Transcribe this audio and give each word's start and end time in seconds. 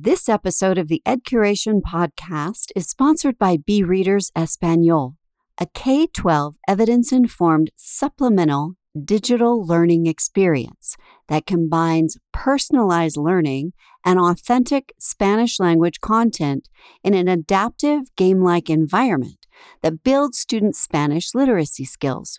This 0.00 0.28
episode 0.28 0.78
of 0.78 0.86
the 0.86 1.02
EdCuration 1.04 1.82
podcast 1.82 2.70
is 2.76 2.86
sponsored 2.86 3.36
by 3.36 3.56
BeeReaders 3.56 4.30
Español, 4.36 5.16
a 5.60 5.66
K 5.74 6.06
12 6.06 6.54
evidence 6.68 7.10
informed 7.10 7.72
supplemental 7.74 8.74
digital 9.04 9.66
learning 9.66 10.06
experience 10.06 10.96
that 11.26 11.46
combines 11.46 12.16
personalized 12.32 13.16
learning 13.16 13.72
and 14.04 14.20
authentic 14.20 14.92
Spanish 15.00 15.58
language 15.58 16.00
content 16.00 16.68
in 17.02 17.12
an 17.12 17.26
adaptive 17.26 18.14
game 18.14 18.40
like 18.40 18.70
environment 18.70 19.48
that 19.82 20.04
builds 20.04 20.38
students' 20.38 20.78
Spanish 20.78 21.34
literacy 21.34 21.84
skills. 21.84 22.38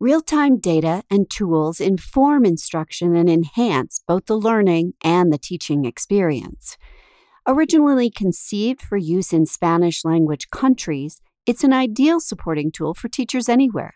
Real 0.00 0.20
time 0.20 0.58
data 0.58 1.04
and 1.08 1.30
tools 1.30 1.80
inform 1.80 2.44
instruction 2.44 3.14
and 3.14 3.30
enhance 3.30 4.02
both 4.08 4.26
the 4.26 4.36
learning 4.36 4.94
and 5.04 5.32
the 5.32 5.38
teaching 5.38 5.84
experience. 5.84 6.76
Originally 7.48 8.10
conceived 8.10 8.82
for 8.82 8.96
use 8.96 9.32
in 9.32 9.46
Spanish 9.46 10.04
language 10.04 10.50
countries, 10.50 11.20
it's 11.46 11.62
an 11.62 11.72
ideal 11.72 12.18
supporting 12.18 12.72
tool 12.72 12.92
for 12.92 13.08
teachers 13.08 13.48
anywhere. 13.48 13.94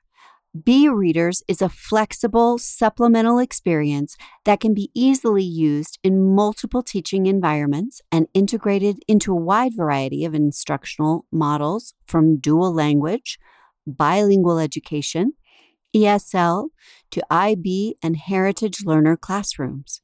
BeeReaders 0.57 1.43
is 1.49 1.61
a 1.61 1.69
flexible 1.69 2.59
supplemental 2.59 3.41
experience 3.41 4.17
that 4.45 4.61
can 4.61 4.73
be 4.73 4.89
easily 4.95 5.43
used 5.43 5.99
in 6.05 6.33
multiple 6.33 6.83
teaching 6.85 7.27
environments 7.27 8.01
and 8.13 8.29
integrated 8.35 9.03
into 9.09 9.33
a 9.33 9.41
wide 9.41 9.73
variety 9.77 10.25
of 10.25 10.33
instructional 10.33 11.25
models 11.33 11.95
from 12.07 12.39
dual 12.39 12.73
language, 12.73 13.37
bilingual 13.85 14.61
education, 14.61 15.33
ESL 15.95 16.69
to 17.11 17.27
IB 17.31 17.97
and 18.01 18.17
heritage 18.17 18.85
learner 18.85 19.17
classrooms. 19.17 20.03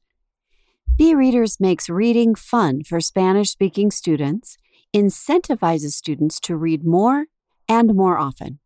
BeeReaders 0.99 1.59
makes 1.59 1.89
reading 1.89 2.33
fun 2.33 2.81
for 2.81 2.99
Spanish 2.99 3.51
speaking 3.51 3.91
students, 3.91 4.57
incentivizes 4.95 5.91
students 5.91 6.39
to 6.39 6.55
read 6.55 6.83
more 6.83 7.25
and 7.69 7.93
more 7.93 8.17
often. 8.17 8.57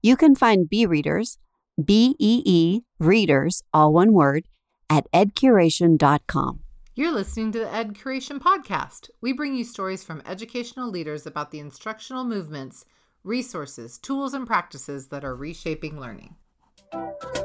You 0.00 0.16
can 0.16 0.36
find 0.36 0.70
BeeReaders, 0.70 1.38
B 1.84 2.14
E 2.20 2.42
E 2.46 2.82
Readers, 3.00 3.64
all 3.74 3.92
one 3.92 4.12
word, 4.12 4.46
at 4.88 5.10
edcuration.com. 5.10 6.60
You're 6.94 7.10
listening 7.10 7.50
to 7.50 7.58
the 7.58 7.64
EdCuration 7.64 8.38
Podcast. 8.38 9.10
We 9.20 9.32
bring 9.32 9.56
you 9.56 9.64
stories 9.64 10.04
from 10.04 10.22
educational 10.24 10.88
leaders 10.88 11.26
about 11.26 11.50
the 11.50 11.58
instructional 11.58 12.22
movements, 12.22 12.84
resources, 13.24 13.98
tools, 13.98 14.34
and 14.34 14.46
practices 14.46 15.08
that 15.08 15.24
are 15.24 15.34
reshaping 15.34 15.98
learning. 15.98 16.36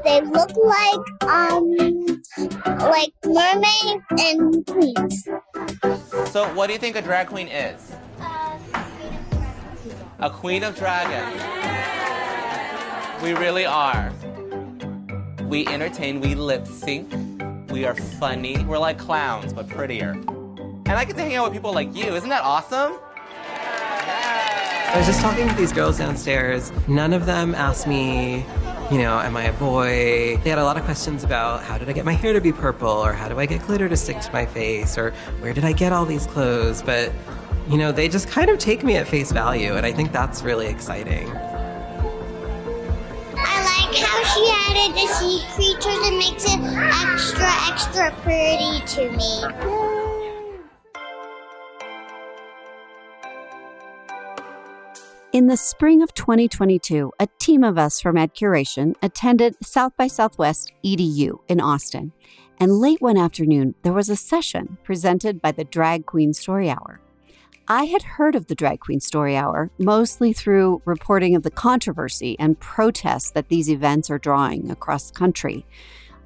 They 0.04 0.20
look 0.20 0.50
like 0.56 1.22
um 1.22 2.22
like 2.80 3.12
mermaids 3.24 4.04
and 4.18 4.66
queens. 4.66 5.28
So, 6.30 6.46
what 6.54 6.66
do 6.66 6.74
you 6.74 6.78
think 6.78 6.96
a 6.96 7.02
drag 7.02 7.28
queen 7.28 7.48
is? 7.48 7.92
A 10.18 10.30
queen 10.30 10.64
of 10.64 10.76
dragons. 10.76 11.42
We 13.22 13.32
really 13.34 13.64
are. 13.64 14.12
We 15.44 15.66
entertain, 15.66 16.20
we 16.20 16.34
lip 16.34 16.66
sync, 16.66 17.12
we 17.70 17.86
are 17.86 17.94
funny. 17.94 18.62
We're 18.64 18.78
like 18.78 18.98
clowns, 18.98 19.52
but 19.52 19.68
prettier. 19.68 20.10
And 20.10 20.90
I 20.90 21.04
get 21.04 21.16
to 21.16 21.22
hang 21.22 21.36
out 21.36 21.44
with 21.44 21.54
people 21.54 21.72
like 21.72 21.94
you. 21.96 22.14
Isn't 22.14 22.28
that 22.28 22.42
awesome? 22.42 22.98
I 24.90 24.94
was 24.96 25.06
just 25.06 25.20
talking 25.20 25.48
to 25.48 25.54
these 25.54 25.72
girls 25.72 25.98
downstairs. 25.98 26.72
None 26.86 27.12
of 27.12 27.26
them 27.26 27.54
asked 27.54 27.86
me, 27.86 28.44
you 28.90 28.98
know, 28.98 29.18
am 29.18 29.36
I 29.36 29.44
a 29.44 29.52
boy? 29.52 30.38
They 30.42 30.50
had 30.50 30.58
a 30.58 30.64
lot 30.64 30.78
of 30.78 30.84
questions 30.84 31.22
about 31.22 31.62
how 31.62 31.76
did 31.76 31.88
I 31.90 31.92
get 31.92 32.04
my 32.06 32.14
hair 32.14 32.32
to 32.32 32.40
be 32.40 32.52
purple, 32.52 32.88
or 32.88 33.12
how 33.12 33.28
do 33.28 33.38
I 33.38 33.44
get 33.44 33.62
glitter 33.66 33.88
to 33.88 33.96
stick 33.96 34.20
to 34.20 34.32
my 34.32 34.46
face, 34.46 34.96
or 34.96 35.12
where 35.40 35.52
did 35.52 35.64
I 35.64 35.72
get 35.72 35.92
all 35.92 36.06
these 36.06 36.26
clothes? 36.26 36.82
But, 36.82 37.12
you 37.68 37.76
know, 37.76 37.92
they 37.92 38.08
just 38.08 38.28
kind 38.28 38.48
of 38.48 38.58
take 38.58 38.82
me 38.84 38.96
at 38.96 39.06
face 39.06 39.30
value, 39.30 39.74
and 39.74 39.84
I 39.84 39.92
think 39.92 40.10
that's 40.12 40.42
really 40.42 40.68
exciting. 40.68 41.28
I 43.36 43.62
like 43.64 43.94
how 43.94 44.24
she 44.24 44.50
added 44.68 44.94
the 44.96 45.06
sea 45.14 45.42
creatures 45.54 46.06
and 46.06 46.16
makes 46.16 46.44
it 46.46 46.58
extra, 47.12 47.50
extra 47.70 48.10
pretty 48.22 48.80
to 48.86 49.10
me. 49.16 49.87
In 55.30 55.46
the 55.46 55.58
spring 55.58 56.00
of 56.02 56.14
2022, 56.14 57.12
a 57.20 57.28
team 57.38 57.62
of 57.62 57.76
us 57.76 58.00
from 58.00 58.16
EdCuration 58.16 58.94
attended 59.02 59.56
South 59.62 59.94
by 59.94 60.06
Southwest 60.06 60.72
EDU 60.82 61.40
in 61.48 61.60
Austin. 61.60 62.12
And 62.58 62.80
late 62.80 63.02
one 63.02 63.18
afternoon, 63.18 63.74
there 63.82 63.92
was 63.92 64.08
a 64.08 64.16
session 64.16 64.78
presented 64.84 65.42
by 65.42 65.52
the 65.52 65.64
Drag 65.64 66.06
Queen 66.06 66.32
Story 66.32 66.70
Hour. 66.70 67.02
I 67.68 67.84
had 67.84 68.02
heard 68.02 68.36
of 68.36 68.46
the 68.46 68.54
Drag 68.54 68.80
Queen 68.80 69.00
Story 69.00 69.36
Hour 69.36 69.70
mostly 69.76 70.32
through 70.32 70.80
reporting 70.86 71.34
of 71.34 71.42
the 71.42 71.50
controversy 71.50 72.34
and 72.38 72.58
protests 72.58 73.30
that 73.32 73.50
these 73.50 73.68
events 73.68 74.08
are 74.08 74.18
drawing 74.18 74.70
across 74.70 75.10
the 75.10 75.18
country. 75.18 75.66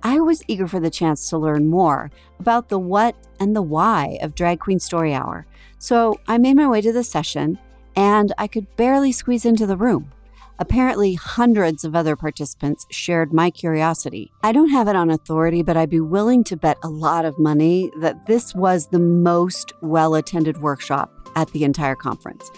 I 0.04 0.20
was 0.20 0.44
eager 0.46 0.69
for 0.69 0.78
the 0.78 0.90
chance 0.90 1.28
to 1.30 1.38
learn 1.38 1.66
more 1.66 2.12
about 2.38 2.69
the 2.69 2.78
what 2.78 3.16
and 3.40 3.56
the 3.56 3.62
why 3.62 4.19
of 4.22 4.36
Drag 4.36 4.60
Queen 4.60 4.78
Story 4.78 5.12
Hour. 5.12 5.44
So 5.78 6.20
I 6.28 6.38
made 6.38 6.54
my 6.54 6.69
way 6.69 6.80
to 6.82 6.92
the 6.92 7.02
session 7.02 7.58
and 7.97 8.32
I 8.38 8.47
could 8.47 8.76
barely 8.76 9.12
squeeze 9.12 9.44
into 9.44 9.66
the 9.66 9.76
room. 9.76 10.12
Apparently, 10.58 11.14
hundreds 11.14 11.82
of 11.84 11.97
other 11.97 12.14
participants 12.14 12.86
shared 12.91 13.32
my 13.32 13.50
curiosity. 13.50 14.30
I 14.42 14.53
don't 14.53 14.69
have 14.69 14.86
it 14.86 14.94
on 14.94 15.10
authority, 15.10 15.62
but 15.62 15.76
I'd 15.76 15.91
be 15.91 16.00
willing 16.00 16.44
to 16.44 16.56
bet 16.56 16.78
a 16.84 16.88
lot 16.88 17.25
of 17.25 17.38
money 17.38 17.91
that 18.00 18.26
this 18.26 18.54
was 18.54 18.86
the 18.86 18.98
most 18.98 19.72
well 19.81 20.14
attended 20.14 20.58
workshop 20.58 21.10
at 21.34 21.50
the 21.50 21.64
entire 21.64 21.97
conference. 21.97 22.50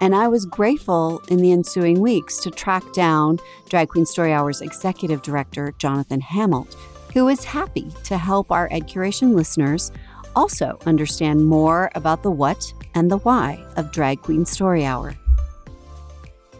And 0.00 0.14
I 0.14 0.28
was 0.28 0.46
grateful 0.46 1.20
in 1.28 1.42
the 1.42 1.52
ensuing 1.52 2.00
weeks 2.00 2.38
to 2.40 2.50
track 2.50 2.84
down 2.94 3.38
Drag 3.68 3.88
Queen 3.90 4.06
Story 4.06 4.32
Hour's 4.32 4.62
executive 4.62 5.20
director, 5.20 5.74
Jonathan 5.76 6.22
Hamilt, 6.22 6.74
who 7.12 7.26
was 7.26 7.44
happy 7.44 7.90
to 8.04 8.16
help 8.16 8.50
our 8.50 8.68
EdCuration 8.70 9.34
listeners 9.34 9.92
also 10.36 10.78
understand 10.86 11.46
more 11.46 11.90
about 11.94 12.22
the 12.22 12.30
what 12.30 12.72
and 12.94 13.10
the 13.10 13.18
why 13.18 13.64
of 13.76 13.92
Drag 13.92 14.20
Queen 14.22 14.44
Story 14.44 14.84
Hour. 14.84 15.14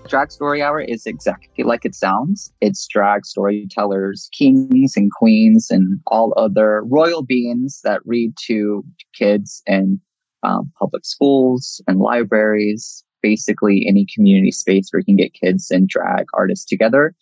Drag 0.09 0.33
Story 0.33 0.61
Hour 0.61 0.81
is 0.81 1.07
exactly 1.07 1.63
like 1.63 1.85
it 1.85 1.95
sounds. 1.95 2.53
It's 2.61 2.87
drag 2.89 3.25
storytellers, 3.25 4.29
kings 4.37 4.97
and 4.97 5.11
queens, 5.13 5.71
and 5.71 6.01
all 6.09 6.35
other 6.37 6.83
royal 6.85 7.23
beings 7.23 7.81
that 7.85 8.01
read 8.05 8.35
to 8.47 8.85
kids 9.15 9.63
in 9.67 10.01
um, 10.43 10.73
public 10.79 11.05
schools 11.05 11.81
and 11.87 12.01
libraries, 12.01 13.05
basically 13.23 13.87
any 13.87 14.05
community 14.13 14.51
space 14.51 14.89
where 14.91 14.99
you 15.01 15.05
can 15.05 15.17
get 15.17 15.35
kids 15.35 15.71
and 15.71 15.89
drag 15.89 16.27
artists 16.35 16.65
together. 16.65 17.15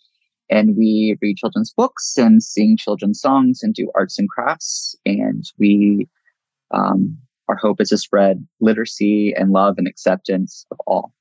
And 0.49 0.75
we 0.75 1.15
read 1.21 1.37
children's 1.37 1.71
books 1.71 2.17
and 2.17 2.41
sing 2.41 2.75
children's 2.75 3.21
songs 3.21 3.61
and 3.61 3.73
do 3.73 3.91
arts 3.93 4.17
and 4.17 4.27
crafts. 4.27 4.95
And 5.05 5.43
we 5.59 6.07
um, 6.71 7.17
our 7.47 7.55
hope 7.55 7.81
is 7.81 7.89
to 7.89 7.97
spread 7.97 8.45
literacy 8.59 9.33
and 9.35 9.51
love 9.51 9.75
and 9.77 9.87
acceptance 9.87 10.65
of 10.71 10.77
all. 10.85 11.13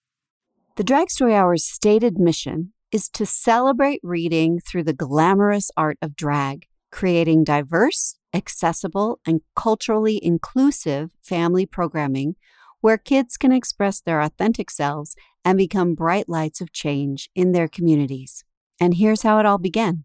The 0.76 0.84
Drag 0.84 1.10
Story 1.10 1.34
Hour's 1.34 1.64
stated 1.64 2.18
mission 2.18 2.72
is 2.92 3.08
to 3.10 3.26
celebrate 3.26 4.00
reading 4.02 4.60
through 4.60 4.84
the 4.84 4.92
glamorous 4.92 5.70
art 5.76 5.98
of 6.00 6.16
drag, 6.16 6.66
creating 6.90 7.44
diverse, 7.44 8.16
accessible, 8.32 9.20
and 9.26 9.40
culturally 9.56 10.22
inclusive 10.22 11.10
family 11.22 11.66
programming 11.66 12.36
where 12.80 12.96
kids 12.96 13.36
can 13.36 13.52
express 13.52 14.00
their 14.00 14.20
authentic 14.20 14.70
selves 14.70 15.16
and 15.44 15.58
become 15.58 15.94
bright 15.94 16.28
lights 16.28 16.60
of 16.60 16.72
change 16.72 17.28
in 17.34 17.52
their 17.52 17.68
communities. 17.68 18.44
And 18.80 18.94
here's 18.94 19.22
how 19.22 19.38
it 19.38 19.46
all 19.46 19.58
began. 19.58 20.04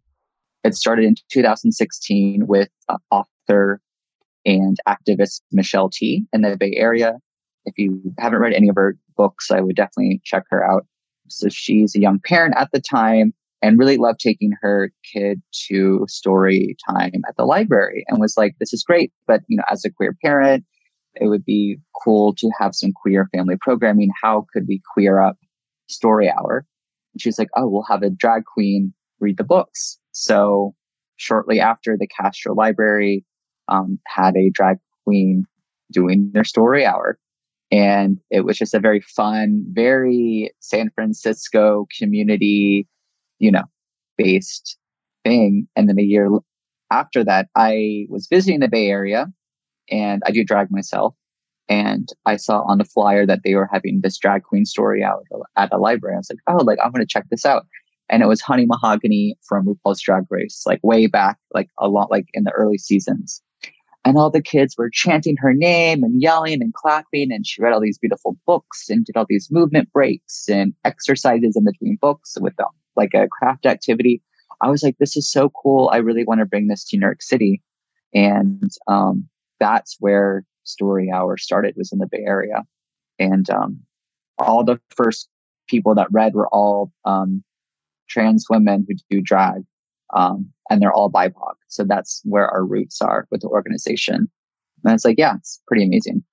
It 0.63 0.75
started 0.75 1.05
in 1.05 1.15
2016 1.29 2.47
with 2.47 2.69
uh, 2.89 2.97
author 3.11 3.81
and 4.45 4.77
activist 4.87 5.41
Michelle 5.51 5.89
Tea 5.89 6.25
in 6.33 6.41
the 6.41 6.57
Bay 6.57 6.73
Area. 6.75 7.17
If 7.65 7.77
you 7.77 8.01
haven't 8.19 8.39
read 8.39 8.53
any 8.53 8.69
of 8.69 8.75
her 8.75 8.97
books, 9.15 9.51
I 9.51 9.61
would 9.61 9.75
definitely 9.75 10.21
check 10.23 10.43
her 10.49 10.63
out. 10.63 10.85
So 11.29 11.49
she's 11.49 11.95
a 11.95 11.99
young 11.99 12.19
parent 12.19 12.55
at 12.57 12.69
the 12.73 12.81
time 12.81 13.33
and 13.61 13.79
really 13.79 13.97
loved 13.97 14.19
taking 14.19 14.51
her 14.61 14.91
kid 15.13 15.41
to 15.69 16.05
story 16.09 16.75
time 16.89 17.21
at 17.27 17.37
the 17.37 17.45
library 17.45 18.03
and 18.07 18.19
was 18.19 18.35
like, 18.35 18.55
this 18.59 18.73
is 18.73 18.83
great. 18.83 19.13
But, 19.25 19.41
you 19.47 19.55
know, 19.55 19.63
as 19.71 19.85
a 19.85 19.89
queer 19.89 20.15
parent, 20.21 20.65
it 21.15 21.27
would 21.27 21.45
be 21.45 21.77
cool 22.03 22.35
to 22.35 22.51
have 22.59 22.75
some 22.75 22.91
queer 22.91 23.29
family 23.33 23.55
programming. 23.61 24.09
How 24.21 24.45
could 24.51 24.67
we 24.67 24.81
queer 24.93 25.21
up 25.21 25.37
story 25.87 26.29
hour? 26.29 26.65
And 27.13 27.21
she's 27.21 27.39
like, 27.39 27.49
oh, 27.55 27.67
we'll 27.69 27.85
have 27.89 28.03
a 28.03 28.09
drag 28.09 28.43
queen 28.45 28.93
read 29.21 29.37
the 29.37 29.43
books. 29.45 29.97
So 30.11 30.75
shortly 31.15 31.61
after 31.61 31.95
the 31.97 32.07
Castro 32.07 32.53
Library 32.53 33.23
um, 33.73 33.99
had 34.07 34.35
a 34.35 34.49
drag 34.51 34.77
queen 35.03 35.45
doing 35.91 36.31
their 36.33 36.43
story 36.43 36.85
hour. 36.85 37.17
And 37.71 38.19
it 38.29 38.41
was 38.41 38.57
just 38.57 38.73
a 38.73 38.79
very 38.79 39.01
fun, 39.01 39.65
very 39.71 40.51
San 40.59 40.91
Francisco 40.93 41.87
community, 41.97 42.87
you 43.39 43.51
know, 43.51 43.63
based 44.17 44.77
thing. 45.25 45.67
And 45.75 45.89
then 45.89 45.99
a 45.99 46.03
year 46.03 46.29
after 46.91 47.23
that, 47.23 47.47
I 47.55 48.05
was 48.09 48.27
visiting 48.29 48.59
the 48.59 48.67
Bay 48.67 48.89
Area 48.89 49.25
and 49.89 50.21
I 50.25 50.31
do 50.31 50.43
drag 50.43 50.69
myself. 50.69 51.15
And 51.69 52.09
I 52.25 52.35
saw 52.35 52.61
on 52.67 52.77
the 52.77 52.83
flyer 52.83 53.25
that 53.25 53.39
they 53.43 53.55
were 53.55 53.69
having 53.71 54.01
this 54.03 54.17
drag 54.17 54.43
queen 54.43 54.65
story 54.65 55.01
out 55.01 55.23
at 55.57 55.73
a 55.73 55.77
library. 55.77 56.15
I 56.15 56.17
was 56.17 56.29
like, 56.29 56.39
oh, 56.47 56.63
like 56.63 56.77
I'm 56.83 56.91
going 56.91 57.05
to 57.05 57.11
check 57.11 57.25
this 57.31 57.45
out. 57.45 57.65
And 58.09 58.21
it 58.21 58.27
was 58.27 58.41
Honey 58.41 58.65
Mahogany 58.65 59.35
from 59.47 59.65
RuPaul's 59.65 60.01
Drag 60.01 60.25
Race, 60.29 60.63
like 60.65 60.81
way 60.83 61.07
back, 61.07 61.37
like 61.53 61.69
a 61.79 61.87
lot, 61.87 62.11
like 62.11 62.25
in 62.33 62.43
the 62.43 62.51
early 62.51 62.77
seasons. 62.77 63.41
And 64.05 64.17
all 64.17 64.29
the 64.29 64.41
kids 64.41 64.75
were 64.77 64.89
chanting 64.89 65.37
her 65.37 65.53
name 65.53 66.03
and 66.03 66.21
yelling 66.21 66.61
and 66.61 66.73
clapping. 66.73 67.31
And 67.31 67.47
she 67.47 67.61
read 67.61 67.71
all 67.71 67.79
these 67.79 67.97
beautiful 67.97 68.37
books 68.45 68.89
and 68.89 69.05
did 69.05 69.15
all 69.15 69.25
these 69.27 69.49
movement 69.49 69.91
breaks 69.93 70.49
and 70.49 70.73
exercises 70.83 71.55
in 71.55 71.63
between 71.63 71.97
books 72.01 72.35
with 72.39 72.55
them, 72.57 72.67
like 72.97 73.13
a 73.13 73.29
craft 73.29 73.65
activity. 73.65 74.21
I 74.61 74.69
was 74.69 74.83
like, 74.83 74.97
this 74.97 75.15
is 75.15 75.31
so 75.31 75.49
cool. 75.49 75.89
I 75.91 75.97
really 75.97 76.25
want 76.25 76.39
to 76.39 76.45
bring 76.45 76.67
this 76.67 76.83
to 76.85 76.97
New 76.97 77.05
York 77.05 77.21
City. 77.21 77.61
And 78.13 78.71
um, 78.87 79.27
that's 79.59 79.95
where 79.99 80.43
Story 80.63 81.09
Hour 81.09 81.37
started, 81.37 81.75
was 81.77 81.91
in 81.91 81.99
the 81.99 82.07
Bay 82.07 82.23
Area. 82.25 82.63
And 83.19 83.49
um, 83.49 83.79
all 84.37 84.63
the 84.63 84.79
first 84.89 85.29
people 85.67 85.95
that 85.95 86.11
read 86.11 86.33
were 86.33 86.49
all 86.49 86.91
um, 87.05 87.43
trans 88.09 88.47
women 88.49 88.85
who 88.87 88.95
do 89.09 89.21
drag. 89.21 89.63
Um, 90.15 90.51
and 90.69 90.81
they're 90.81 90.93
all 90.93 91.11
BIPOC. 91.11 91.55
So 91.67 91.83
that's 91.83 92.21
where 92.23 92.47
our 92.47 92.65
roots 92.65 93.01
are 93.01 93.27
with 93.31 93.41
the 93.41 93.47
organization. 93.47 94.29
And 94.83 94.93
it's 94.93 95.05
like, 95.05 95.17
yeah, 95.17 95.35
it's 95.37 95.61
pretty 95.67 95.85
amazing. 95.85 96.23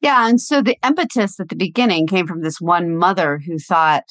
Yeah. 0.00 0.28
And 0.28 0.40
so 0.40 0.62
the 0.62 0.76
impetus 0.84 1.38
at 1.38 1.48
the 1.48 1.56
beginning 1.56 2.06
came 2.06 2.26
from 2.26 2.42
this 2.42 2.60
one 2.60 2.96
mother 2.96 3.40
who 3.44 3.58
thought 3.58 4.04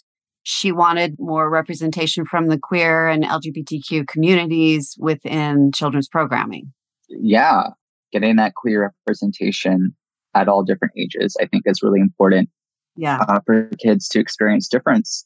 she 0.44 0.72
wanted 0.72 1.16
more 1.20 1.50
representation 1.50 2.26
from 2.26 2.48
the 2.48 2.58
queer 2.58 3.08
and 3.08 3.24
LGBTQ 3.24 4.08
communities 4.08 4.96
within 4.98 5.72
children's 5.72 6.08
programming. 6.08 6.74
Yeah. 7.10 7.68
Getting 8.12 8.38
that 8.38 8.56
queer 8.56 8.94
representation 9.06 9.96
at 10.34 10.48
all 10.48 10.64
different 10.64 10.94
ages, 10.98 11.36
I 11.42 11.46
think 11.46 11.64
is 11.66 11.84
really 11.84 12.00
important. 12.00 12.50
Yeah. 12.96 13.20
Uh, 13.28 13.40
for 13.46 13.70
kids 13.80 14.08
to 14.10 14.20
experience 14.20 14.68
difference 14.68 15.26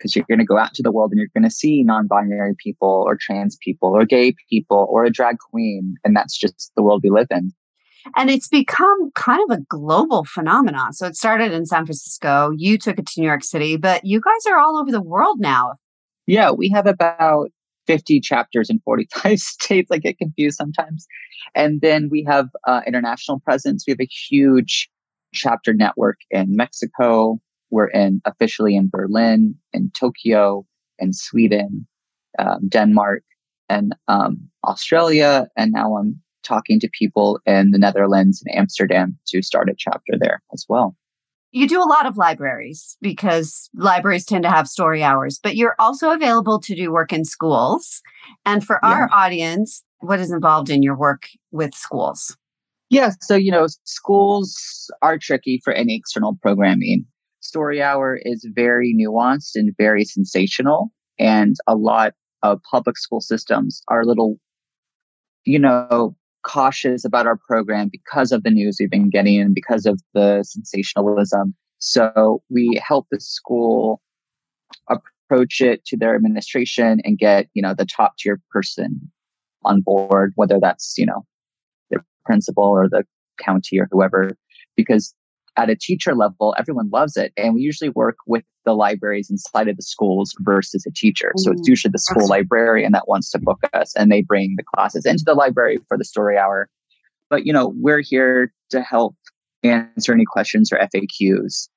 because 0.00 0.16
you're 0.16 0.24
going 0.28 0.38
to 0.38 0.44
go 0.44 0.56
out 0.56 0.72
to 0.74 0.82
the 0.82 0.90
world 0.90 1.12
and 1.12 1.18
you're 1.18 1.28
going 1.34 1.48
to 1.48 1.54
see 1.54 1.82
non-binary 1.82 2.54
people 2.58 3.04
or 3.06 3.16
trans 3.20 3.56
people 3.62 3.90
or 3.90 4.04
gay 4.04 4.34
people 4.48 4.86
or 4.90 5.04
a 5.04 5.10
drag 5.10 5.36
queen 5.38 5.96
and 6.04 6.16
that's 6.16 6.36
just 6.38 6.72
the 6.74 6.82
world 6.82 7.02
we 7.04 7.10
live 7.10 7.26
in. 7.30 7.52
And 8.16 8.30
it's 8.30 8.48
become 8.48 9.10
kind 9.14 9.42
of 9.50 9.58
a 9.58 9.60
global 9.68 10.24
phenomenon. 10.24 10.94
So 10.94 11.06
it 11.06 11.16
started 11.16 11.52
in 11.52 11.66
san 11.66 11.84
francisco 11.84 12.50
you 12.56 12.78
took 12.78 12.98
it 12.98 13.06
to 13.06 13.20
new 13.20 13.26
york 13.26 13.44
city 13.44 13.76
but 13.76 14.04
you 14.04 14.20
guys 14.20 14.50
are 14.50 14.58
all 14.58 14.78
over 14.78 14.90
the 14.90 15.02
world 15.02 15.38
now. 15.38 15.74
Yeah 16.26 16.50
we 16.50 16.70
have 16.70 16.86
about 16.86 17.50
50 17.86 18.20
chapters 18.20 18.70
in 18.70 18.80
45 18.84 19.38
states 19.40 19.90
i 19.92 19.98
get 19.98 20.18
confused 20.18 20.56
sometimes. 20.56 21.06
And 21.54 21.80
then 21.80 22.08
we 22.10 22.24
have 22.28 22.48
uh, 22.66 22.82
international 22.86 23.40
presence. 23.40 23.84
We 23.86 23.92
have 23.92 24.00
a 24.00 24.06
huge 24.06 24.88
chapter 25.32 25.72
network 25.72 26.18
in 26.30 26.56
mexico 26.56 27.40
we're 27.70 27.88
in 27.88 28.20
officially 28.24 28.76
in 28.76 28.88
Berlin, 28.90 29.54
in 29.72 29.90
Tokyo, 29.90 30.66
in 30.98 31.12
Sweden, 31.12 31.86
um, 32.38 32.68
Denmark, 32.68 33.22
and 33.68 33.94
um, 34.08 34.48
Australia. 34.64 35.48
And 35.56 35.72
now 35.72 35.96
I'm 35.96 36.20
talking 36.42 36.80
to 36.80 36.90
people 36.98 37.40
in 37.46 37.70
the 37.70 37.78
Netherlands 37.78 38.42
and 38.44 38.56
Amsterdam 38.56 39.18
to 39.28 39.42
start 39.42 39.70
a 39.70 39.74
chapter 39.76 40.14
there 40.18 40.42
as 40.52 40.64
well. 40.68 40.96
You 41.52 41.66
do 41.66 41.82
a 41.82 41.84
lot 41.84 42.06
of 42.06 42.16
libraries 42.16 42.96
because 43.00 43.70
libraries 43.74 44.24
tend 44.24 44.44
to 44.44 44.50
have 44.50 44.68
story 44.68 45.02
hours, 45.02 45.40
but 45.42 45.56
you're 45.56 45.74
also 45.80 46.12
available 46.12 46.60
to 46.60 46.76
do 46.76 46.92
work 46.92 47.12
in 47.12 47.24
schools. 47.24 48.02
And 48.46 48.64
for 48.64 48.78
yeah. 48.82 48.88
our 48.88 49.08
audience, 49.12 49.82
what 49.98 50.20
is 50.20 50.30
involved 50.30 50.70
in 50.70 50.82
your 50.82 50.96
work 50.96 51.24
with 51.50 51.74
schools? 51.74 52.36
Yeah, 52.88 53.10
so 53.20 53.36
you 53.36 53.50
know, 53.50 53.66
schools 53.84 54.90
are 55.02 55.18
tricky 55.18 55.60
for 55.64 55.72
any 55.72 55.96
external 55.96 56.36
programming 56.40 57.04
story 57.50 57.82
hour 57.82 58.18
is 58.22 58.46
very 58.54 58.94
nuanced 58.94 59.56
and 59.56 59.74
very 59.76 60.04
sensational. 60.04 60.92
And 61.18 61.56
a 61.66 61.74
lot 61.74 62.14
of 62.42 62.60
public 62.70 62.96
school 62.96 63.20
systems 63.20 63.82
are 63.88 64.02
a 64.02 64.06
little, 64.06 64.38
you 65.44 65.58
know, 65.58 66.14
cautious 66.44 67.04
about 67.04 67.26
our 67.26 67.36
program 67.36 67.90
because 67.90 68.30
of 68.32 68.44
the 68.44 68.50
news 68.50 68.76
we've 68.78 68.90
been 68.90 69.10
getting 69.10 69.40
and 69.40 69.54
because 69.54 69.84
of 69.84 70.00
the 70.14 70.44
sensationalism. 70.44 71.54
So 71.78 72.42
we 72.48 72.80
help 72.86 73.08
the 73.10 73.20
school 73.20 74.00
approach 74.88 75.60
it 75.60 75.84
to 75.86 75.96
their 75.96 76.14
administration 76.14 77.00
and 77.04 77.18
get, 77.18 77.48
you 77.54 77.62
know, 77.62 77.74
the 77.74 77.84
top 77.84 78.12
tier 78.16 78.40
person 78.50 79.10
on 79.64 79.80
board, 79.80 80.32
whether 80.36 80.58
that's, 80.60 80.94
you 80.96 81.04
know, 81.04 81.26
the 81.90 81.98
principal 82.24 82.64
or 82.64 82.88
the 82.88 83.04
county 83.38 83.78
or 83.80 83.88
whoever, 83.90 84.36
because 84.76 85.14
at 85.56 85.70
a 85.70 85.76
teacher 85.76 86.14
level, 86.14 86.54
everyone 86.58 86.90
loves 86.90 87.16
it. 87.16 87.32
And 87.36 87.54
we 87.54 87.60
usually 87.60 87.90
work 87.90 88.16
with 88.26 88.44
the 88.64 88.72
libraries 88.72 89.30
inside 89.30 89.68
of 89.68 89.76
the 89.76 89.82
schools 89.82 90.34
versus 90.40 90.84
a 90.86 90.90
teacher. 90.90 91.32
So 91.38 91.52
it's 91.52 91.62
mm, 91.62 91.68
usually 91.68 91.90
the 91.92 91.98
school 91.98 92.28
librarian 92.28 92.92
that 92.92 93.08
wants 93.08 93.30
to 93.30 93.38
book 93.38 93.58
us 93.72 93.94
and 93.96 94.10
they 94.10 94.22
bring 94.22 94.54
the 94.56 94.64
classes 94.74 95.06
into 95.06 95.24
the 95.24 95.34
library 95.34 95.78
for 95.88 95.98
the 95.98 96.04
story 96.04 96.38
hour. 96.38 96.68
But, 97.28 97.46
you 97.46 97.52
know, 97.52 97.72
we're 97.76 98.02
here 98.02 98.52
to 98.70 98.82
help 98.82 99.14
answer 99.62 100.12
any 100.12 100.24
questions 100.24 100.72
or 100.72 100.78
FAQs 100.78 101.68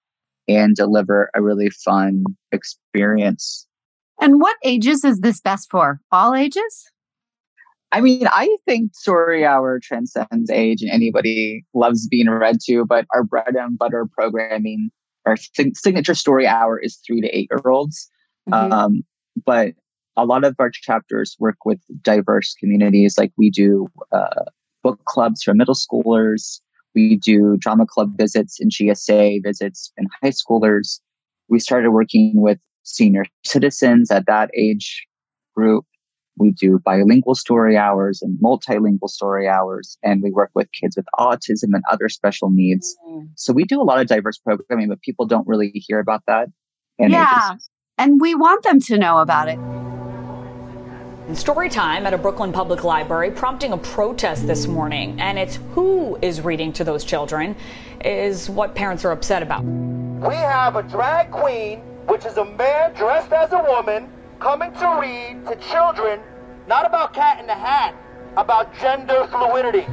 and 0.47 0.75
deliver 0.75 1.29
a 1.33 1.41
really 1.41 1.69
fun 1.69 2.23
experience. 2.51 3.67
And 4.19 4.39
what 4.39 4.57
ages 4.63 5.03
is 5.03 5.19
this 5.19 5.41
best 5.41 5.69
for? 5.69 5.99
All 6.11 6.35
ages? 6.35 6.92
I 7.93 8.01
mean, 8.01 8.27
I 8.27 8.57
think 8.65 8.95
Story 8.95 9.45
Hour 9.45 9.79
transcends 9.79 10.49
age 10.49 10.81
and 10.81 10.89
anybody 10.89 11.63
loves 11.75 12.07
being 12.07 12.27
read 12.27 12.57
to, 12.65 12.85
but 12.85 13.05
our 13.13 13.23
bread 13.23 13.55
and 13.55 13.77
butter 13.77 14.07
programming, 14.17 14.89
our 15.27 15.35
signature 15.75 16.15
Story 16.15 16.47
Hour 16.47 16.79
is 16.79 16.99
three 17.05 17.21
to 17.21 17.27
eight 17.27 17.49
year 17.51 17.71
olds. 17.71 18.09
Mm-hmm. 18.49 18.73
Um, 18.73 19.03
but 19.45 19.75
a 20.17 20.25
lot 20.25 20.43
of 20.43 20.55
our 20.57 20.71
chapters 20.71 21.35
work 21.39 21.65
with 21.65 21.79
diverse 22.01 22.55
communities, 22.59 23.15
like 23.15 23.31
we 23.37 23.51
do 23.51 23.87
uh, 24.11 24.45
book 24.81 24.99
clubs 25.05 25.43
for 25.43 25.53
middle 25.53 25.75
schoolers, 25.75 26.61
we 26.95 27.17
do 27.17 27.57
drama 27.57 27.85
club 27.85 28.17
visits 28.17 28.59
and 28.59 28.71
GSA 28.71 29.43
visits 29.43 29.91
in 29.97 30.07
high 30.23 30.31
schoolers. 30.31 30.99
We 31.47 31.59
started 31.59 31.91
working 31.91 32.33
with 32.35 32.57
senior 32.81 33.25
citizens 33.45 34.09
at 34.09 34.25
that 34.25 34.49
age 34.57 35.05
group. 35.55 35.85
We 36.37 36.51
do 36.51 36.79
bilingual 36.83 37.35
story 37.35 37.77
hours 37.77 38.21
and 38.21 38.39
multilingual 38.41 39.09
story 39.09 39.47
hours, 39.47 39.97
and 40.01 40.21
we 40.23 40.31
work 40.31 40.51
with 40.55 40.67
kids 40.71 40.95
with 40.95 41.05
autism 41.19 41.73
and 41.73 41.83
other 41.91 42.09
special 42.09 42.49
needs. 42.49 42.95
Mm. 43.07 43.29
So 43.35 43.53
we 43.53 43.65
do 43.65 43.79
a 43.79 43.83
lot 43.83 43.99
of 43.99 44.07
diverse 44.07 44.39
programming, 44.39 44.89
but 44.89 45.01
people 45.01 45.25
don't 45.25 45.47
really 45.47 45.71
hear 45.73 45.99
about 45.99 46.23
that. 46.27 46.49
And 46.97 47.11
yeah. 47.11 47.53
Just... 47.53 47.69
and 47.97 48.19
we 48.19 48.33
want 48.33 48.63
them 48.63 48.79
to 48.81 48.97
know 48.97 49.19
about 49.19 49.47
it. 49.47 49.59
Story 51.35 51.69
time 51.69 52.05
at 52.05 52.13
a 52.13 52.17
Brooklyn 52.17 52.51
public 52.51 52.83
library 52.83 53.31
prompting 53.31 53.71
a 53.71 53.77
protest 53.77 54.45
this 54.45 54.67
morning. 54.67 55.19
And 55.19 55.39
it's 55.39 55.57
who 55.71 56.17
is 56.21 56.41
reading 56.41 56.71
to 56.73 56.83
those 56.83 57.03
children 57.03 57.55
is 58.03 58.49
what 58.49 58.75
parents 58.75 59.03
are 59.03 59.11
upset 59.11 59.41
about. 59.41 59.63
We 59.63 60.35
have 60.35 60.75
a 60.75 60.83
drag 60.83 61.31
queen, 61.31 61.79
which 62.07 62.25
is 62.25 62.37
a 62.37 62.45
man 62.45 62.93
dressed 62.93 63.31
as 63.31 63.51
a 63.51 63.63
woman 63.63 64.09
coming 64.43 64.73
to 64.73 64.99
read 64.99 65.41
to 65.47 65.55
children 65.71 66.19
not 66.67 66.85
about 66.85 67.13
cat 67.13 67.39
in 67.39 67.47
the 67.47 67.53
hat, 67.53 67.95
about 68.35 68.77
gender 68.77 69.25
fluidity. 69.31 69.85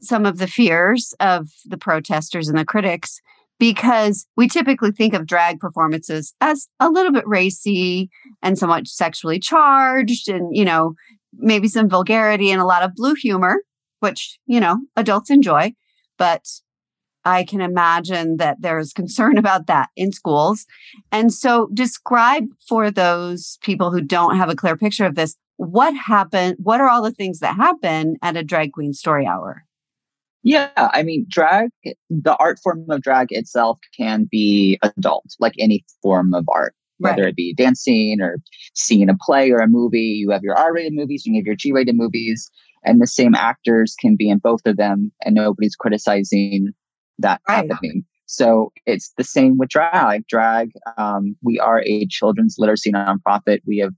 Some 0.00 0.24
of 0.24 0.38
the 0.38 0.46
fears 0.46 1.12
of 1.18 1.48
the 1.64 1.76
protesters 1.76 2.48
and 2.48 2.56
the 2.56 2.64
critics, 2.64 3.20
because 3.58 4.24
we 4.36 4.46
typically 4.46 4.92
think 4.92 5.14
of 5.14 5.26
drag 5.26 5.58
performances 5.58 6.32
as 6.40 6.68
a 6.78 6.88
little 6.88 7.10
bit 7.10 7.26
racy 7.26 8.08
and 8.40 8.56
somewhat 8.56 8.86
sexually 8.86 9.40
charged, 9.40 10.28
and, 10.28 10.56
you 10.56 10.64
know, 10.64 10.94
maybe 11.36 11.66
some 11.66 11.88
vulgarity 11.88 12.52
and 12.52 12.60
a 12.60 12.66
lot 12.66 12.84
of 12.84 12.94
blue 12.94 13.14
humor, 13.14 13.62
which, 13.98 14.38
you 14.46 14.60
know, 14.60 14.78
adults 14.94 15.28
enjoy. 15.28 15.72
But 16.18 16.44
I 17.24 17.44
can 17.44 17.60
imagine 17.60 18.36
that 18.38 18.58
there's 18.60 18.92
concern 18.92 19.38
about 19.38 19.66
that 19.66 19.88
in 19.96 20.12
schools. 20.12 20.66
And 21.12 21.32
so, 21.32 21.68
describe 21.74 22.46
for 22.68 22.90
those 22.90 23.58
people 23.62 23.90
who 23.90 24.00
don't 24.00 24.36
have 24.36 24.48
a 24.48 24.56
clear 24.56 24.76
picture 24.76 25.06
of 25.06 25.14
this 25.14 25.36
what 25.58 25.92
happened, 25.94 26.56
what 26.62 26.80
are 26.80 26.88
all 26.88 27.02
the 27.02 27.10
things 27.10 27.40
that 27.40 27.56
happen 27.56 28.16
at 28.22 28.36
a 28.36 28.44
drag 28.44 28.72
queen 28.72 28.94
story 28.94 29.26
hour? 29.26 29.64
Yeah, 30.44 30.70
I 30.76 31.02
mean, 31.02 31.26
drag, 31.28 31.70
the 32.08 32.36
art 32.36 32.60
form 32.62 32.86
of 32.88 33.02
drag 33.02 33.32
itself 33.32 33.80
can 33.96 34.28
be 34.30 34.78
adult, 34.82 35.24
like 35.40 35.54
any 35.58 35.84
form 36.00 36.32
of 36.32 36.44
art, 36.48 36.74
whether 36.98 37.22
right. 37.22 37.30
it 37.30 37.36
be 37.36 37.54
dancing 37.54 38.20
or 38.20 38.38
seeing 38.74 39.10
a 39.10 39.16
play 39.20 39.50
or 39.50 39.58
a 39.58 39.66
movie. 39.66 39.98
You 39.98 40.30
have 40.30 40.44
your 40.44 40.56
R 40.56 40.72
rated 40.72 40.94
movies, 40.94 41.26
you 41.26 41.34
have 41.34 41.44
your 41.44 41.56
G 41.56 41.72
rated 41.72 41.96
movies, 41.96 42.50
and 42.84 43.00
the 43.02 43.06
same 43.06 43.34
actors 43.34 43.96
can 44.00 44.14
be 44.16 44.30
in 44.30 44.38
both 44.38 44.64
of 44.64 44.76
them, 44.76 45.10
and 45.24 45.34
nobody's 45.34 45.74
criticizing 45.74 46.72
that 47.18 47.40
right. 47.48 47.70
happening. 47.70 48.04
So 48.26 48.72
it's 48.84 49.12
the 49.16 49.24
same 49.24 49.56
with 49.56 49.70
drag. 49.70 50.26
Drag, 50.26 50.70
um, 50.98 51.34
we 51.42 51.58
are 51.58 51.82
a 51.86 52.06
children's 52.06 52.56
literacy 52.58 52.92
nonprofit. 52.92 53.60
We 53.66 53.78
have 53.78 53.94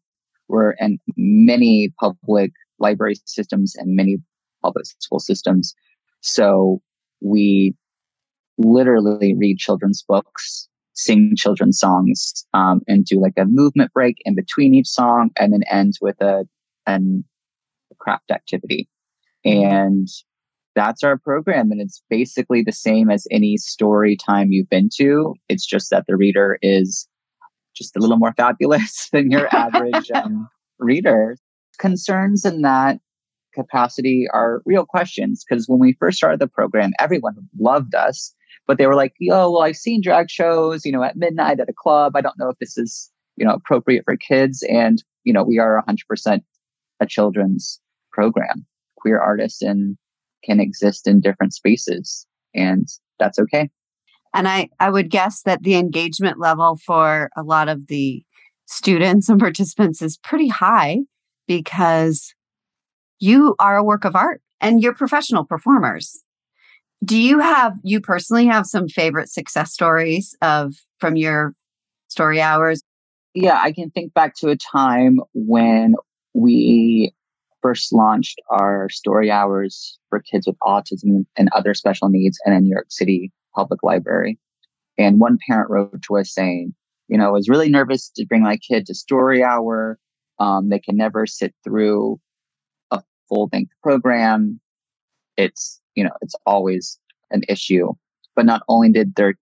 we're 0.48 0.72
in 0.72 0.98
many 1.16 1.92
public 1.98 2.52
library 2.78 3.16
systems 3.24 3.74
and 3.76 3.94
many 3.94 4.18
public 4.62 4.86
school 4.86 5.20
systems. 5.20 5.74
So 6.20 6.80
we 7.20 7.74
literally 8.58 9.34
read 9.34 9.58
children's 9.58 10.02
books, 10.02 10.68
sing 10.92 11.34
children's 11.36 11.78
songs, 11.78 12.44
um, 12.52 12.82
and 12.86 13.04
do 13.04 13.20
like 13.20 13.34
a 13.36 13.44
movement 13.46 13.92
break 13.92 14.16
in 14.24 14.34
between 14.34 14.74
each 14.74 14.88
song, 14.88 15.30
and 15.38 15.52
then 15.52 15.62
end 15.70 15.94
with 16.00 16.20
a 16.20 16.46
an 16.86 17.24
a 17.90 17.94
craft 17.96 18.30
activity. 18.30 18.88
And 19.44 20.08
that's 20.80 21.04
our 21.04 21.18
program, 21.18 21.70
and 21.70 21.80
it's 21.80 22.02
basically 22.08 22.62
the 22.62 22.72
same 22.72 23.10
as 23.10 23.26
any 23.30 23.58
story 23.58 24.16
time 24.16 24.50
you've 24.50 24.70
been 24.70 24.88
to. 24.94 25.34
It's 25.50 25.66
just 25.66 25.90
that 25.90 26.06
the 26.08 26.16
reader 26.16 26.58
is 26.62 27.06
just 27.76 27.94
a 27.96 28.00
little 28.00 28.16
more 28.16 28.32
fabulous 28.34 29.08
than 29.12 29.30
your 29.30 29.54
average 29.54 30.10
um, 30.14 30.48
reader. 30.78 31.36
Concerns 31.78 32.46
in 32.46 32.62
that 32.62 32.98
capacity 33.54 34.26
are 34.32 34.62
real 34.64 34.86
questions 34.86 35.44
because 35.44 35.66
when 35.68 35.80
we 35.80 35.96
first 36.00 36.16
started 36.16 36.40
the 36.40 36.48
program, 36.48 36.92
everyone 36.98 37.34
loved 37.58 37.94
us, 37.94 38.34
but 38.66 38.78
they 38.78 38.86
were 38.86 38.94
like, 38.94 39.12
"Yo, 39.18 39.50
well, 39.50 39.62
I've 39.62 39.76
seen 39.76 40.00
drag 40.00 40.30
shows, 40.30 40.86
you 40.86 40.92
know, 40.92 41.02
at 41.02 41.16
midnight 41.16 41.60
at 41.60 41.68
a 41.68 41.74
club. 41.74 42.16
I 42.16 42.22
don't 42.22 42.38
know 42.38 42.48
if 42.48 42.58
this 42.58 42.78
is, 42.78 43.10
you 43.36 43.44
know, 43.44 43.52
appropriate 43.52 44.04
for 44.06 44.16
kids." 44.16 44.64
And 44.70 45.04
you 45.24 45.34
know, 45.34 45.44
we 45.44 45.58
are 45.58 45.84
100% 45.86 46.40
a 47.00 47.06
children's 47.06 47.78
program. 48.12 48.64
Queer 48.96 49.20
artists 49.20 49.60
and 49.60 49.98
can 50.44 50.60
exist 50.60 51.06
in 51.06 51.20
different 51.20 51.54
spaces, 51.54 52.26
and 52.54 52.88
that's 53.18 53.38
okay. 53.38 53.70
And 54.34 54.46
I, 54.46 54.68
I 54.78 54.90
would 54.90 55.10
guess 55.10 55.42
that 55.42 55.62
the 55.62 55.74
engagement 55.74 56.38
level 56.38 56.78
for 56.84 57.30
a 57.36 57.42
lot 57.42 57.68
of 57.68 57.88
the 57.88 58.22
students 58.66 59.28
and 59.28 59.40
participants 59.40 60.02
is 60.02 60.18
pretty 60.18 60.48
high 60.48 60.98
because 61.46 62.34
you 63.18 63.54
are 63.58 63.76
a 63.76 63.84
work 63.84 64.04
of 64.04 64.14
art 64.14 64.40
and 64.60 64.82
you're 64.82 64.94
professional 64.94 65.44
performers. 65.44 66.22
Do 67.04 67.18
you 67.18 67.38
have, 67.38 67.74
you 67.82 68.00
personally 68.00 68.46
have 68.46 68.66
some 68.66 68.88
favorite 68.88 69.30
success 69.30 69.72
stories 69.72 70.36
of 70.42 70.74
from 70.98 71.16
your 71.16 71.54
story 72.08 72.40
hours? 72.40 72.82
Yeah, 73.34 73.58
I 73.60 73.72
can 73.72 73.90
think 73.90 74.12
back 74.12 74.34
to 74.36 74.50
a 74.50 74.56
time 74.56 75.20
when 75.32 75.94
we 76.34 77.14
first 77.62 77.92
launched 77.92 78.40
our 78.50 78.88
story 78.88 79.30
hours 79.30 79.98
for 80.08 80.20
kids 80.20 80.46
with 80.46 80.56
autism 80.62 81.24
and 81.36 81.48
other 81.54 81.74
special 81.74 82.08
needs 82.08 82.38
in 82.46 82.52
a 82.52 82.60
New 82.60 82.70
York 82.70 82.86
City 82.88 83.32
public 83.54 83.82
library. 83.82 84.38
And 84.98 85.20
one 85.20 85.38
parent 85.46 85.70
wrote 85.70 86.02
to 86.02 86.18
us 86.18 86.32
saying, 86.32 86.74
you 87.08 87.18
know, 87.18 87.28
I 87.28 87.32
was 87.32 87.48
really 87.48 87.68
nervous 87.68 88.10
to 88.10 88.26
bring 88.26 88.42
my 88.42 88.56
kid 88.56 88.86
to 88.86 88.94
story 88.94 89.42
hour. 89.42 89.98
Um, 90.38 90.68
they 90.68 90.78
can 90.78 90.96
never 90.96 91.26
sit 91.26 91.54
through 91.64 92.20
a 92.90 93.02
full 93.28 93.48
length 93.52 93.72
program. 93.82 94.60
It's, 95.36 95.80
you 95.94 96.04
know, 96.04 96.12
it's 96.22 96.34
always 96.46 96.98
an 97.30 97.42
issue. 97.48 97.92
But 98.36 98.46
not 98.46 98.62
only 98.68 98.90
did 98.90 99.16
their 99.16 99.34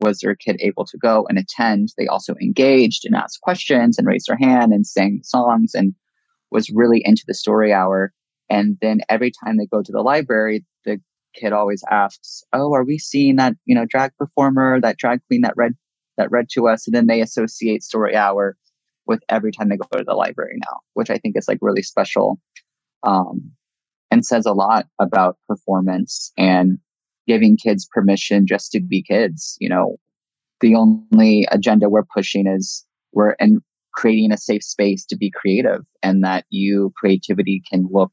was 0.00 0.18
their 0.18 0.34
kid 0.34 0.56
able 0.60 0.84
to 0.84 0.98
go 0.98 1.26
and 1.28 1.38
attend, 1.38 1.90
they 1.96 2.08
also 2.08 2.34
engaged 2.42 3.04
and 3.04 3.14
asked 3.14 3.40
questions 3.40 3.96
and 3.96 4.06
raised 4.06 4.26
their 4.28 4.36
hand 4.36 4.72
and 4.72 4.86
sang 4.86 5.20
songs 5.22 5.74
and 5.74 5.94
was 6.52 6.70
really 6.70 7.02
into 7.04 7.24
the 7.26 7.34
story 7.34 7.72
hour. 7.72 8.12
And 8.50 8.76
then 8.80 9.00
every 9.08 9.30
time 9.30 9.56
they 9.56 9.66
go 9.66 9.82
to 9.82 9.92
the 9.92 10.02
library, 10.02 10.64
the 10.84 11.00
kid 11.34 11.52
always 11.52 11.82
asks, 11.90 12.42
"Oh, 12.52 12.74
are 12.74 12.84
we 12.84 12.98
seeing 12.98 13.36
that 13.36 13.54
you 13.64 13.74
know 13.74 13.86
drag 13.86 14.14
performer, 14.16 14.80
that 14.80 14.98
drag 14.98 15.20
queen 15.26 15.40
that 15.42 15.56
read 15.56 15.74
that 16.18 16.30
read 16.30 16.48
to 16.50 16.68
us?" 16.68 16.86
And 16.86 16.94
then 16.94 17.06
they 17.06 17.20
associate 17.20 17.82
story 17.82 18.14
hour 18.14 18.56
with 19.06 19.20
every 19.28 19.52
time 19.52 19.68
they 19.68 19.76
go 19.76 19.98
to 19.98 20.04
the 20.04 20.14
library 20.14 20.58
now, 20.64 20.80
which 20.94 21.10
I 21.10 21.18
think 21.18 21.36
is 21.36 21.48
like 21.48 21.58
really 21.60 21.82
special, 21.82 22.38
um, 23.02 23.50
and 24.10 24.24
says 24.24 24.46
a 24.46 24.52
lot 24.52 24.86
about 24.98 25.38
performance 25.48 26.32
and 26.36 26.78
giving 27.26 27.56
kids 27.56 27.88
permission 27.90 28.46
just 28.46 28.72
to 28.72 28.80
be 28.80 29.02
kids. 29.02 29.56
You 29.60 29.68
know, 29.68 29.96
the 30.60 30.74
only 30.76 31.46
agenda 31.50 31.88
we're 31.88 32.04
pushing 32.04 32.46
is 32.46 32.84
we're 33.12 33.34
and 33.40 33.60
creating 33.92 34.32
a 34.32 34.38
safe 34.38 34.62
space 34.62 35.04
to 35.06 35.16
be 35.16 35.30
creative, 35.30 35.82
and 36.02 36.24
that 36.24 36.44
you 36.50 36.92
creativity 36.96 37.62
can 37.70 37.88
look 37.90 38.12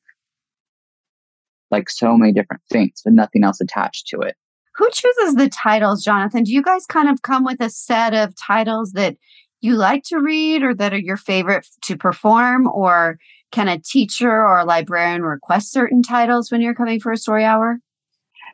like 1.72 1.90
so 1.90 2.18
many 2.18 2.34
different 2.34 2.62
things, 2.72 3.02
but 3.04 3.14
nothing 3.14 3.44
else 3.44 3.62
attached 3.62 4.08
to 4.08 4.20
it. 4.22 4.36
Who 4.76 4.90
chooses 4.92 5.36
the 5.36 5.50
titles, 5.50 6.04
Jonathan? 6.04 6.44
Do 6.44 6.54
you 6.54 6.62
guys 6.62 6.86
kind 6.86 7.10
of 7.10 7.22
come 7.22 7.44
with 7.44 7.62
a 7.62 7.70
set 7.70 8.14
of 8.14 8.34
titles 8.36 8.94
that 8.94 9.18
you 9.62 9.76
like 9.76 10.04
to 10.06 10.20
read 10.20 10.64
or 10.64 10.74
that 10.74 10.94
are 10.94 11.00
your 11.00 11.18
favorite 11.18 11.68
to 11.84 11.98
perform? 11.98 12.68
Or 12.68 13.18
can 13.52 13.68
a 13.68 13.78
teacher 13.78 14.32
or 14.32 14.60
a 14.60 14.66
librarian 14.66 15.24
request 15.24 15.72
certain 15.72 16.02
titles 16.02 16.52
when 16.52 16.62
you're 16.62 16.76
coming 16.76 17.00
for 17.00 17.12
a 17.12 17.18
story 17.18 17.44
hour? 17.44 17.80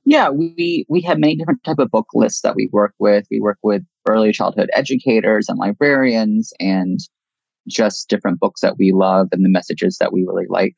Yeah, 0.03 0.29
we 0.29 0.85
we 0.87 1.01
have 1.01 1.19
many 1.19 1.35
different 1.35 1.63
type 1.63 1.79
of 1.79 1.91
book 1.91 2.07
lists 2.13 2.41
that 2.41 2.55
we 2.55 2.69
work 2.71 2.93
with. 2.99 3.25
We 3.29 3.39
work 3.39 3.57
with 3.63 3.83
early 4.07 4.31
childhood 4.31 4.69
educators 4.73 5.49
and 5.49 5.57
librarians 5.57 6.53
and 6.59 6.99
just 7.67 8.09
different 8.09 8.39
books 8.39 8.61
that 8.61 8.77
we 8.77 8.91
love 8.91 9.27
and 9.31 9.43
the 9.43 9.49
messages 9.49 9.97
that 9.99 10.13
we 10.13 10.23
really 10.27 10.45
like. 10.49 10.75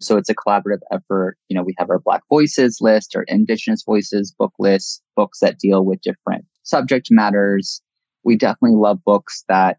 So 0.00 0.16
it's 0.16 0.28
a 0.28 0.34
collaborative 0.34 0.80
effort. 0.92 1.36
You 1.48 1.56
know, 1.56 1.64
we 1.64 1.74
have 1.78 1.90
our 1.90 1.98
Black 1.98 2.22
Voices 2.28 2.78
list, 2.80 3.16
our 3.16 3.24
Indigenous 3.24 3.82
Voices 3.84 4.32
book 4.38 4.52
list, 4.58 5.02
books 5.16 5.40
that 5.40 5.58
deal 5.58 5.84
with 5.84 6.00
different 6.02 6.44
subject 6.62 7.08
matters. 7.10 7.82
We 8.24 8.36
definitely 8.36 8.76
love 8.76 9.02
books 9.04 9.44
that 9.48 9.78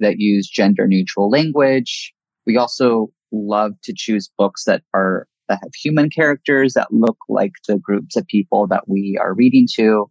that 0.00 0.18
use 0.18 0.48
gender 0.48 0.86
neutral 0.88 1.30
language. 1.30 2.12
We 2.46 2.56
also 2.56 3.12
love 3.32 3.72
to 3.84 3.92
choose 3.94 4.30
books 4.36 4.64
that 4.64 4.82
are 4.94 5.26
that 5.48 5.60
have 5.62 5.74
human 5.74 6.10
characters 6.10 6.74
that 6.74 6.92
look 6.92 7.18
like 7.28 7.52
the 7.68 7.78
groups 7.78 8.16
of 8.16 8.26
people 8.26 8.66
that 8.68 8.88
we 8.88 9.18
are 9.20 9.34
reading 9.34 9.66
to. 9.74 10.10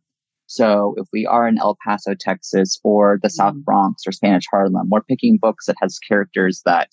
So 0.49 0.95
if 0.97 1.07
we 1.13 1.27
are 1.27 1.47
in 1.47 1.59
El 1.59 1.77
Paso, 1.85 2.15
Texas, 2.19 2.79
or 2.83 3.19
the 3.21 3.29
South 3.29 3.53
mm. 3.53 3.63
Bronx 3.63 4.01
or 4.07 4.11
Spanish 4.11 4.45
Harlem, 4.49 4.89
we're 4.89 5.03
picking 5.03 5.37
books 5.37 5.67
that 5.67 5.75
has 5.79 5.99
characters 5.99 6.63
that 6.65 6.89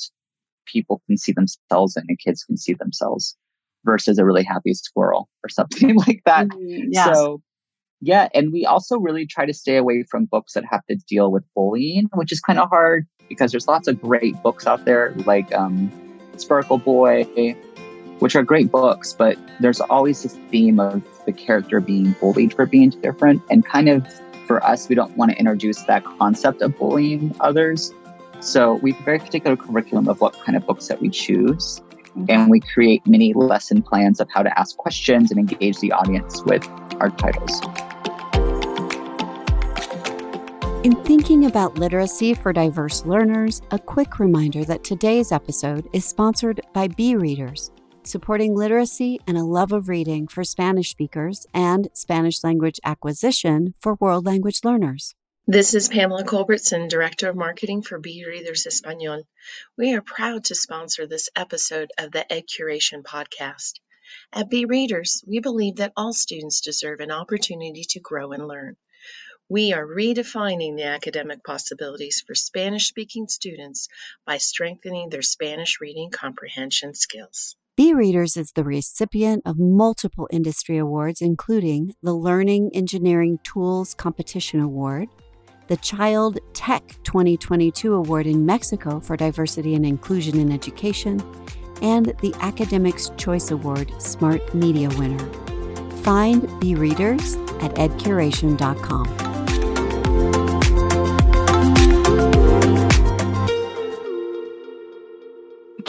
people 0.67 1.01
can 1.07 1.17
see 1.17 1.33
themselves 1.33 1.97
in 1.97 2.05
and 2.07 2.19
kids 2.19 2.45
can 2.45 2.59
see 2.59 2.75
themselves 2.75 3.35
versus 3.83 4.19
a 4.19 4.27
really 4.27 4.43
happy 4.43 4.75
squirrel 4.75 5.31
or 5.43 5.49
something 5.49 5.97
like 5.97 6.21
that. 6.27 6.49
Mm, 6.49 6.89
yes. 6.91 7.17
So 7.17 7.41
yeah, 8.03 8.29
and 8.35 8.53
we 8.53 8.67
also 8.67 8.99
really 8.99 9.27
try 9.27 9.47
to 9.47 9.55
stay 9.55 9.79
away 9.79 10.05
from 10.11 10.27
books 10.27 10.53
that 10.53 10.65
have 10.71 10.85
to 10.91 10.97
deal 11.09 11.33
with 11.33 11.43
bullying, 11.55 12.11
which 12.13 12.33
is 12.33 12.41
kind 12.41 12.59
of 12.59 12.69
hard 12.69 13.07
because 13.27 13.53
there's 13.53 13.67
lots 13.67 13.89
of 13.89 13.99
great 14.03 14.35
books 14.43 14.67
out 14.67 14.85
there 14.85 15.15
like 15.25 15.51
um, 15.55 15.91
Sparkle 16.37 16.77
Boy, 16.77 17.27
which 18.19 18.37
are 18.37 18.43
great 18.43 18.71
books, 18.71 19.13
but 19.13 19.37
there's 19.61 19.81
always 19.81 20.23
this 20.23 20.37
theme 20.51 20.81
of 20.81 21.03
the 21.27 21.33
character 21.33 21.81
being 21.81 22.13
bullied 22.21 22.55
for 22.55 22.67
being 22.67 22.91
different. 22.91 23.43
And 23.51 23.65
kind 23.65 23.89
of 23.89 24.07
for 24.47 24.65
us, 24.65 24.89
we 24.89 24.95
don't 24.95 25.17
want 25.17 25.33
to 25.33 25.39
introduce 25.39 25.83
that 25.83 26.05
concept 26.05 26.63
of 26.63 26.77
bullying 26.79 27.35
others. 27.41 27.93
So 28.41 28.75
we 28.75 28.93
have 28.93 29.01
a 29.01 29.05
very 29.05 29.19
particular 29.19 29.57
curriculum 29.57 30.09
of 30.09 30.21
what 30.21 30.35
kind 30.45 30.57
of 30.57 30.67
books 30.67 30.87
that 30.89 31.01
we 31.01 31.09
choose. 31.09 31.81
Mm-hmm. 32.17 32.25
And 32.29 32.51
we 32.51 32.61
create 32.61 33.07
mini 33.07 33.35
lesson 33.35 33.83
plans 33.83 34.21
of 34.21 34.29
how 34.31 34.43
to 34.43 34.59
ask 34.59 34.77
questions 34.77 35.31
and 35.31 35.39
engage 35.39 35.79
the 35.81 35.93
audience 35.93 36.43
with 36.45 36.67
our 37.01 37.11
titles. 37.11 37.61
In 40.85 40.95
thinking 41.03 41.47
about 41.47 41.79
literacy 41.79 42.33
for 42.33 42.53
diverse 42.53 43.05
learners, 43.05 43.61
a 43.73 43.79
quick 43.79 44.21
reminder 44.21 44.65
that 44.67 44.85
today's 44.85 45.33
episode 45.33 45.89
is 45.93 46.05
sponsored 46.05 46.61
by 46.73 46.87
BeeReaders, 46.87 47.71
supporting 48.07 48.55
literacy 48.55 49.21
and 49.27 49.37
a 49.37 49.45
love 49.45 49.73
of 49.73 49.89
reading 49.89 50.29
for 50.29 50.45
Spanish 50.45 50.91
speakers 50.91 51.47
and 51.53 51.89
Spanish 51.93 52.45
language 52.45 52.79
acquisition 52.85 53.75
for 53.79 53.95
world 53.95 54.25
language 54.25 54.61
learners. 54.65 55.15
This 55.49 55.75
is 55.75 55.89
Pamela 55.89 56.25
Culbertson, 56.25 56.89
Director 56.89 57.29
of 57.29 57.37
Marketing 57.37 57.83
for 57.83 58.01
BeeReaders 58.01 58.67
Español. 58.67 59.23
We 59.77 59.95
are 59.95 60.03
proud 60.03 60.45
to 60.47 60.55
sponsor 60.55 61.07
this 61.07 61.29
episode 61.37 61.93
of 61.99 62.11
the 62.11 62.27
EdCuration 62.31 63.03
podcast. 63.03 63.75
At 64.33 64.51
BeeReaders, 64.51 65.25
we 65.27 65.39
believe 65.41 65.77
that 65.77 65.93
all 65.97 66.13
students 66.13 66.61
deserve 66.61 67.01
an 67.01 67.11
opportunity 67.11 67.85
to 67.91 68.01
grow 68.01 68.33
and 68.33 68.49
learn. 68.49 68.77
We 69.49 69.73
are 69.73 69.87
redefining 69.87 70.77
the 70.77 70.87
academic 70.87 71.45
possibilities 71.45 72.25
for 72.27 72.35
Spanish 72.35 72.89
speaking 72.89 73.29
students 73.29 73.89
by 74.25 74.39
strengthening 74.39 75.09
their 75.09 75.23
Spanish 75.23 75.81
reading 75.81 76.11
comprehension 76.11 76.95
skills. 76.95 77.55
BeeReaders 77.79 78.39
is 78.39 78.53
the 78.53 78.65
recipient 78.65 79.43
of 79.45 79.59
multiple 79.59 80.27
industry 80.33 80.79
awards, 80.79 81.21
including 81.21 81.95
the 82.03 82.15
Learning 82.15 82.71
Engineering 82.73 83.39
Tools 83.45 83.93
Competition 83.93 84.61
Award, 84.61 85.11
the 85.67 85.77
Child 85.77 86.39
Tech 86.55 86.97
2022 87.05 87.93
Award 87.93 88.27
in 88.27 88.47
Mexico 88.47 88.99
for 88.99 89.15
Diversity 89.15 89.75
and 89.75 89.85
Inclusion 89.85 90.39
in 90.39 90.51
Education, 90.51 91.21
and 91.83 92.15
the 92.23 92.35
Academics 92.41 93.11
Choice 93.19 93.51
Award 93.51 93.93
Smart 94.01 94.55
Media 94.55 94.89
winner. 94.99 95.19
Find 96.03 96.45
BeeReaders 96.63 97.37
at 97.63 97.75
edcuration.com. 97.75 99.26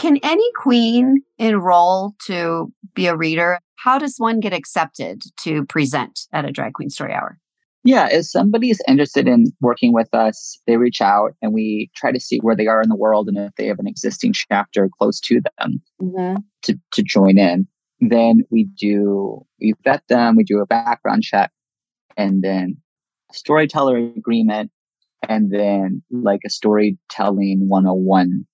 Can 0.08 0.18
any 0.22 0.50
queen 0.56 1.22
enroll 1.38 2.14
to 2.26 2.72
be 2.94 3.06
a 3.06 3.16
reader? 3.16 3.60
how 3.78 3.98
does 3.98 4.16
one 4.18 4.40
get 4.40 4.52
accepted 4.52 5.22
to 5.40 5.64
present 5.66 6.20
at 6.32 6.44
a 6.44 6.52
drag 6.52 6.74
queen 6.74 6.90
story 6.90 7.12
hour? 7.12 7.38
Yeah, 7.84 8.08
if 8.10 8.26
somebody 8.26 8.70
is 8.70 8.82
interested 8.88 9.28
in 9.28 9.46
working 9.60 9.92
with 9.92 10.12
us, 10.12 10.60
they 10.66 10.76
reach 10.76 11.00
out 11.00 11.34
and 11.40 11.54
we 11.54 11.90
try 11.94 12.10
to 12.10 12.20
see 12.20 12.38
where 12.38 12.56
they 12.56 12.66
are 12.66 12.82
in 12.82 12.88
the 12.88 12.96
world 12.96 13.28
and 13.28 13.38
if 13.38 13.54
they 13.56 13.66
have 13.66 13.78
an 13.78 13.86
existing 13.86 14.32
chapter 14.34 14.90
close 14.98 15.20
to 15.20 15.40
them 15.58 15.80
mm-hmm. 16.02 16.40
to, 16.62 16.78
to 16.92 17.02
join 17.02 17.38
in. 17.38 17.66
Then 18.00 18.42
we 18.50 18.64
do, 18.64 19.46
we 19.60 19.74
vet 19.84 20.02
them, 20.08 20.36
we 20.36 20.44
do 20.44 20.60
a 20.60 20.66
background 20.66 21.22
check, 21.22 21.50
and 22.16 22.42
then 22.42 22.76
storyteller 23.32 23.96
agreement, 23.96 24.70
and 25.28 25.50
then 25.52 26.02
like 26.10 26.40
a 26.44 26.50
storytelling 26.50 27.68
101 27.68 28.46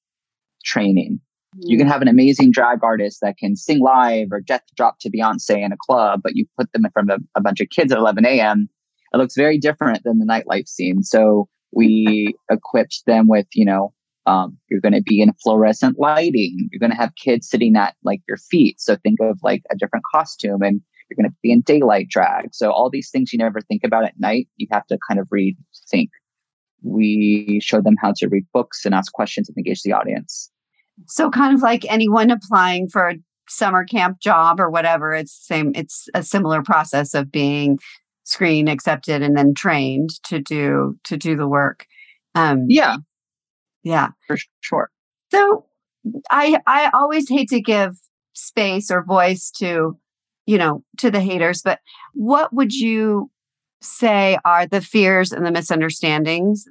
training. 0.64 1.20
You 1.60 1.78
can 1.78 1.86
mm. 1.86 1.90
have 1.90 2.02
an 2.02 2.08
amazing 2.08 2.50
drag 2.50 2.82
artist 2.82 3.18
that 3.22 3.36
can 3.38 3.56
sing 3.56 3.80
live 3.80 4.28
or 4.30 4.40
death 4.40 4.62
drop 4.76 4.98
to 5.00 5.10
Beyonce 5.10 5.64
in 5.64 5.72
a 5.72 5.76
club, 5.76 6.20
but 6.22 6.34
you 6.34 6.46
put 6.58 6.72
them 6.72 6.84
in 6.84 6.90
front 6.90 7.10
of 7.10 7.20
a, 7.20 7.38
a 7.38 7.42
bunch 7.42 7.60
of 7.60 7.68
kids 7.70 7.92
at 7.92 7.98
11 7.98 8.26
a.m 8.26 8.68
it 9.14 9.18
looks 9.18 9.36
very 9.36 9.58
different 9.58 10.02
than 10.04 10.18
the 10.18 10.26
nightlife 10.26 10.68
scene. 10.68 11.02
So 11.02 11.48
we 11.72 12.34
equipped 12.50 13.02
them 13.06 13.28
with, 13.28 13.46
you 13.54 13.64
know, 13.64 13.94
um, 14.26 14.58
you're 14.68 14.80
going 14.80 14.94
to 14.94 15.02
be 15.02 15.20
in 15.20 15.32
fluorescent 15.42 15.98
lighting. 15.98 16.68
You're 16.72 16.80
going 16.80 16.90
to 16.90 16.96
have 16.96 17.14
kids 17.14 17.48
sitting 17.48 17.76
at 17.76 17.94
like 18.02 18.22
your 18.26 18.38
feet. 18.38 18.80
So 18.80 18.96
think 18.96 19.20
of 19.20 19.38
like 19.42 19.62
a 19.70 19.76
different 19.76 20.04
costume 20.12 20.62
and 20.62 20.80
you're 21.08 21.16
going 21.16 21.30
to 21.30 21.36
be 21.42 21.52
in 21.52 21.60
daylight 21.60 22.08
drag. 22.08 22.54
So 22.54 22.72
all 22.72 22.90
these 22.90 23.10
things 23.10 23.32
you 23.32 23.38
never 23.38 23.60
think 23.60 23.82
about 23.84 24.04
at 24.04 24.18
night, 24.18 24.48
you 24.56 24.66
have 24.72 24.86
to 24.86 24.98
kind 25.06 25.20
of 25.20 25.28
read, 25.30 25.56
think. 25.90 26.10
We 26.82 27.60
show 27.62 27.80
them 27.80 27.94
how 28.00 28.12
to 28.16 28.28
read 28.28 28.46
books 28.52 28.84
and 28.84 28.94
ask 28.94 29.12
questions 29.12 29.48
and 29.48 29.56
engage 29.56 29.82
the 29.82 29.92
audience. 29.92 30.50
So 31.06 31.30
kind 31.30 31.54
of 31.54 31.62
like 31.62 31.84
anyone 31.90 32.30
applying 32.30 32.88
for 32.88 33.08
a 33.08 33.16
summer 33.48 33.84
camp 33.84 34.20
job 34.20 34.60
or 34.60 34.70
whatever, 34.70 35.14
it's 35.14 35.32
same. 35.32 35.72
It's 35.74 36.08
a 36.14 36.22
similar 36.22 36.62
process 36.62 37.14
of 37.14 37.30
being 37.30 37.78
screen 38.24 38.68
accepted 38.68 39.22
and 39.22 39.36
then 39.36 39.54
trained 39.54 40.10
to 40.24 40.40
do 40.40 40.98
to 41.04 41.16
do 41.16 41.36
the 41.36 41.48
work. 41.48 41.86
Um 42.34 42.66
yeah. 42.68 42.96
yeah. 43.82 44.08
For 44.26 44.38
sure. 44.60 44.90
So 45.30 45.66
i 46.30 46.58
i 46.66 46.90
always 46.92 47.28
hate 47.28 47.48
to 47.48 47.60
give 47.60 47.96
space 48.34 48.90
or 48.90 49.02
voice 49.02 49.50
to 49.50 49.98
you 50.46 50.58
know 50.58 50.84
to 50.98 51.10
the 51.10 51.20
haters 51.20 51.62
but 51.62 51.78
what 52.12 52.52
would 52.52 52.72
you 52.72 53.30
say 53.80 54.38
are 54.44 54.66
the 54.66 54.80
fears 54.80 55.32
and 55.32 55.46
the 55.46 55.50
misunderstandings 55.50 56.66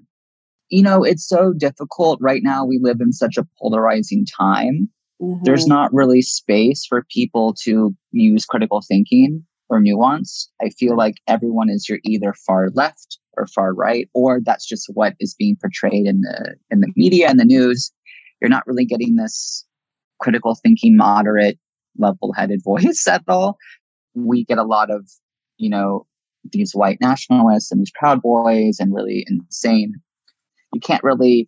you 0.70 0.82
know 0.82 1.04
it's 1.04 1.28
so 1.28 1.54
difficult 1.54 2.20
right 2.22 2.42
now 2.44 2.66
we 2.66 2.80
live 2.82 3.00
in 3.02 3.12
such 3.12 3.38
a 3.38 3.48
polarizing 3.60 4.26
time 4.26 4.90
mm-hmm. 5.22 5.44
there's 5.44 5.68
not 5.68 5.94
really 5.94 6.22
space 6.22 6.86
for 6.86 7.06
people 7.10 7.54
to 7.54 7.96
use 8.12 8.46
critical 8.46 8.82
thinking 8.82 9.44
or 9.74 9.82
nuance. 9.82 10.50
I 10.62 10.70
feel 10.70 10.96
like 10.96 11.16
everyone 11.28 11.70
is 11.70 11.90
you're 11.90 12.00
either 12.04 12.34
far 12.46 12.70
left 12.70 13.20
or 13.36 13.48
far 13.48 13.74
right, 13.74 14.10
or 14.14 14.40
that's 14.44 14.66
just 14.66 14.90
what 14.94 15.16
is 15.20 15.34
being 15.34 15.58
portrayed 15.60 16.06
in 16.06 16.22
the 16.22 16.56
in 16.70 16.82
the 16.82 16.92
media 16.96 17.28
and 17.30 17.40
the 17.40 17.46
news. 17.46 17.92
You're 18.40 18.50
not 18.50 18.66
really 18.68 18.86
getting 18.86 19.16
this 19.16 19.66
critical 20.20 20.56
thinking, 20.56 20.96
moderate, 20.96 21.58
level-headed 21.98 22.62
voice 22.64 23.08
at 23.08 23.24
all. 23.28 23.58
We 24.14 24.46
get 24.46 24.58
a 24.58 24.64
lot 24.64 24.92
of, 24.92 25.10
you 25.58 25.70
know, 25.70 26.06
these 26.52 26.74
white 26.74 27.00
nationalists 27.02 27.72
and 27.72 27.82
these 27.82 27.92
proud 27.96 28.22
boys 28.22 28.78
and 28.80 28.94
really 28.94 29.26
insane. 29.28 29.96
You 30.74 30.80
can't 30.80 31.04
really 31.04 31.48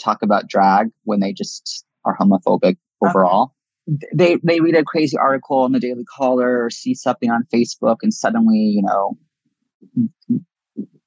talk 0.00 0.22
about 0.22 0.48
drag 0.48 0.88
when 1.04 1.20
they 1.20 1.32
just 1.32 1.84
are 2.04 2.16
homophobic 2.16 2.76
overall 3.02 3.54
they 3.86 4.38
they 4.42 4.60
read 4.60 4.76
a 4.76 4.84
crazy 4.84 5.16
article 5.16 5.64
in 5.66 5.72
the 5.72 5.80
Daily 5.80 6.04
Caller 6.04 6.64
or 6.64 6.70
see 6.70 6.94
something 6.94 7.30
on 7.30 7.46
Facebook, 7.52 7.96
and 8.02 8.14
suddenly, 8.14 8.56
you 8.56 8.82
know, 8.82 9.18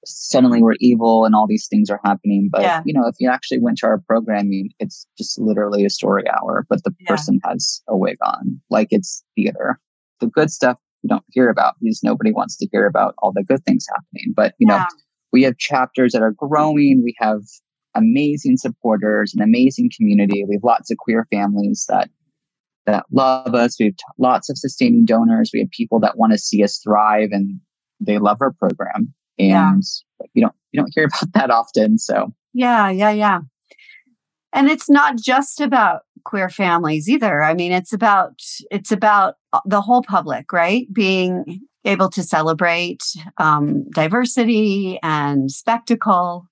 suddenly 0.05 0.61
we're 0.61 0.75
evil 0.79 1.25
and 1.25 1.33
all 1.33 1.47
these 1.47 1.67
things 1.67 1.89
are 1.89 1.99
happening. 2.03 2.49
But 2.51 2.61
yeah. 2.61 2.81
you 2.85 2.93
know, 2.93 3.07
if 3.07 3.15
you 3.19 3.29
actually 3.29 3.59
went 3.59 3.79
to 3.79 3.87
our 3.87 3.99
programming, 4.07 4.69
it's 4.79 5.07
just 5.17 5.39
literally 5.39 5.85
a 5.85 5.89
story 5.89 6.23
hour, 6.29 6.65
but 6.69 6.83
the 6.83 6.93
yeah. 6.99 7.07
person 7.07 7.39
has 7.45 7.81
a 7.87 7.97
wig 7.97 8.17
on, 8.23 8.61
like 8.69 8.89
it's 8.91 9.23
theater. 9.35 9.79
The 10.19 10.27
good 10.27 10.51
stuff 10.51 10.77
you 11.03 11.09
don't 11.09 11.25
hear 11.29 11.49
about 11.49 11.75
because 11.81 12.01
nobody 12.03 12.31
wants 12.31 12.57
to 12.57 12.67
hear 12.71 12.85
about 12.85 13.15
all 13.19 13.31
the 13.31 13.43
good 13.43 13.63
things 13.65 13.85
happening. 13.89 14.33
But 14.35 14.53
you 14.59 14.67
yeah. 14.69 14.77
know, 14.77 14.85
we 15.31 15.43
have 15.43 15.57
chapters 15.57 16.13
that 16.13 16.21
are 16.21 16.31
growing. 16.31 17.01
We 17.03 17.15
have 17.19 17.41
amazing 17.95 18.57
supporters, 18.57 19.33
an 19.35 19.41
amazing 19.41 19.91
community. 19.95 20.45
We 20.47 20.55
have 20.55 20.63
lots 20.63 20.91
of 20.91 20.97
queer 20.97 21.27
families 21.31 21.85
that 21.89 22.09
that 22.85 23.05
love 23.11 23.53
us. 23.53 23.77
We 23.79 23.87
have 23.87 23.97
t- 23.97 24.03
lots 24.17 24.49
of 24.49 24.57
sustaining 24.57 25.05
donors. 25.05 25.51
We 25.53 25.59
have 25.59 25.69
people 25.71 25.99
that 25.99 26.17
want 26.17 26.31
to 26.31 26.37
see 26.37 26.63
us 26.63 26.79
thrive 26.81 27.29
and 27.31 27.59
they 27.99 28.17
love 28.17 28.37
our 28.41 28.53
program. 28.53 29.13
And 29.37 29.83
yeah. 30.19 30.25
you 30.33 30.41
don't 30.41 30.55
you 30.71 30.81
don't 30.81 30.91
hear 30.95 31.05
about 31.21 31.33
that 31.33 31.51
often. 31.51 31.97
So 31.97 32.33
yeah, 32.53 32.89
yeah, 32.89 33.11
yeah. 33.11 33.39
And 34.53 34.69
it's 34.69 34.89
not 34.89 35.17
just 35.17 35.59
about 35.59 36.01
queer 36.23 36.49
families 36.49 37.09
either. 37.09 37.43
I 37.43 37.53
mean, 37.53 37.71
it's 37.71 37.93
about 37.93 38.39
it's 38.71 38.91
about 38.91 39.35
uh, 39.53 39.59
the 39.65 39.81
whole 39.81 40.01
public, 40.01 40.51
right? 40.51 40.91
Being 40.91 41.61
able 41.87 42.09
to 42.09 42.23
celebrate 42.23 43.01
um, 43.37 43.89
diversity 43.91 44.99
and 45.01 45.51
spectacle. 45.51 46.45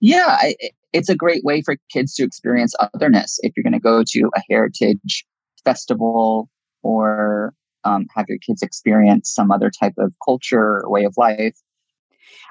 Yeah, 0.00 0.52
it's 0.92 1.08
a 1.08 1.16
great 1.16 1.44
way 1.44 1.62
for 1.62 1.76
kids 1.90 2.14
to 2.14 2.24
experience 2.24 2.74
otherness. 2.80 3.38
If 3.42 3.52
you're 3.56 3.64
going 3.64 3.72
to 3.72 3.80
go 3.80 4.02
to 4.06 4.30
a 4.36 4.40
heritage 4.48 5.24
festival 5.64 6.48
or 6.82 7.54
um, 7.84 8.06
have 8.14 8.26
your 8.28 8.38
kids 8.38 8.62
experience 8.62 9.32
some 9.32 9.50
other 9.50 9.70
type 9.70 9.94
of 9.98 10.12
culture 10.24 10.80
or 10.82 10.90
way 10.90 11.04
of 11.04 11.14
life. 11.16 11.56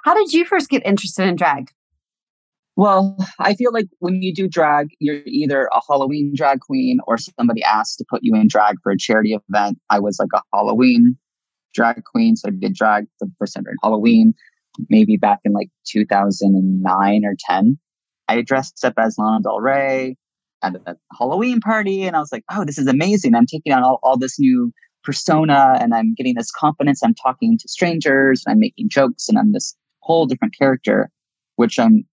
How 0.03 0.13
did 0.13 0.31
you 0.33 0.45
first 0.45 0.69
get 0.69 0.85
interested 0.85 1.27
in 1.27 1.35
drag? 1.35 1.71
Well, 2.77 3.17
I 3.39 3.55
feel 3.55 3.71
like 3.71 3.87
when 3.99 4.21
you 4.21 4.33
do 4.33 4.49
drag, 4.49 4.89
you're 4.99 5.21
either 5.25 5.69
a 5.73 5.79
Halloween 5.87 6.33
drag 6.35 6.59
queen 6.59 6.99
or 7.07 7.17
somebody 7.17 7.63
asked 7.63 7.97
to 7.99 8.05
put 8.09 8.21
you 8.23 8.35
in 8.35 8.47
drag 8.47 8.75
for 8.83 8.91
a 8.91 8.97
charity 8.97 9.33
event. 9.33 9.79
I 9.89 9.99
was 9.99 10.17
like 10.19 10.29
a 10.33 10.41
Halloween 10.53 11.17
drag 11.75 12.03
queen, 12.03 12.35
so 12.35 12.47
I 12.47 12.51
did 12.51 12.73
drag 12.73 13.05
for 13.19 13.25
the 13.25 13.33
first 13.37 13.53
time 13.53 13.63
during 13.63 13.77
Halloween, 13.83 14.33
maybe 14.89 15.17
back 15.17 15.39
in 15.43 15.53
like 15.53 15.69
2009 15.87 17.25
or 17.25 17.35
10. 17.37 17.77
I 18.27 18.41
dressed 18.41 18.83
up 18.83 18.93
as 18.97 19.17
Lana 19.17 19.43
Del 19.43 19.59
Rey 19.59 20.17
at 20.63 20.75
a 20.87 20.97
Halloween 21.17 21.59
party. 21.59 22.03
And 22.03 22.15
I 22.15 22.19
was 22.19 22.31
like, 22.31 22.43
oh, 22.51 22.65
this 22.65 22.77
is 22.77 22.87
amazing. 22.87 23.35
I'm 23.35 23.45
taking 23.45 23.73
on 23.73 23.83
all, 23.83 23.99
all 24.01 24.17
this 24.17 24.39
new 24.39 24.71
persona 25.03 25.77
and 25.79 25.93
I'm 25.93 26.15
getting 26.15 26.35
this 26.35 26.51
confidence. 26.51 27.01
I'm 27.03 27.13
talking 27.13 27.57
to 27.59 27.67
strangers 27.67 28.43
and 28.45 28.53
I'm 28.53 28.59
making 28.59 28.89
jokes 28.89 29.29
and 29.29 29.37
I'm 29.37 29.51
this 29.51 29.75
whole 29.99 30.25
different 30.25 30.57
character, 30.57 31.11
which 31.55 31.77
I'm 31.77 32.05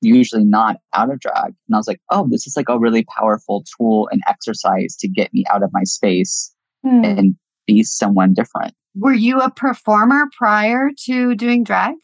usually 0.00 0.44
not 0.44 0.76
out 0.94 1.10
of 1.10 1.20
drag. 1.20 1.54
And 1.68 1.74
I 1.74 1.76
was 1.76 1.88
like, 1.88 2.00
oh, 2.10 2.26
this 2.30 2.46
is 2.46 2.56
like 2.56 2.68
a 2.68 2.78
really 2.78 3.04
powerful 3.04 3.64
tool 3.76 4.08
and 4.10 4.22
exercise 4.26 4.96
to 5.00 5.08
get 5.08 5.32
me 5.34 5.44
out 5.52 5.62
of 5.62 5.70
my 5.72 5.84
space 5.84 6.54
hmm. 6.82 7.04
and 7.04 7.36
be 7.66 7.82
someone 7.82 8.32
different. 8.32 8.74
Were 9.00 9.12
you 9.12 9.40
a 9.40 9.50
performer 9.50 10.24
prior 10.36 10.90
to 11.04 11.34
doing 11.34 11.64
drag? 11.64 11.94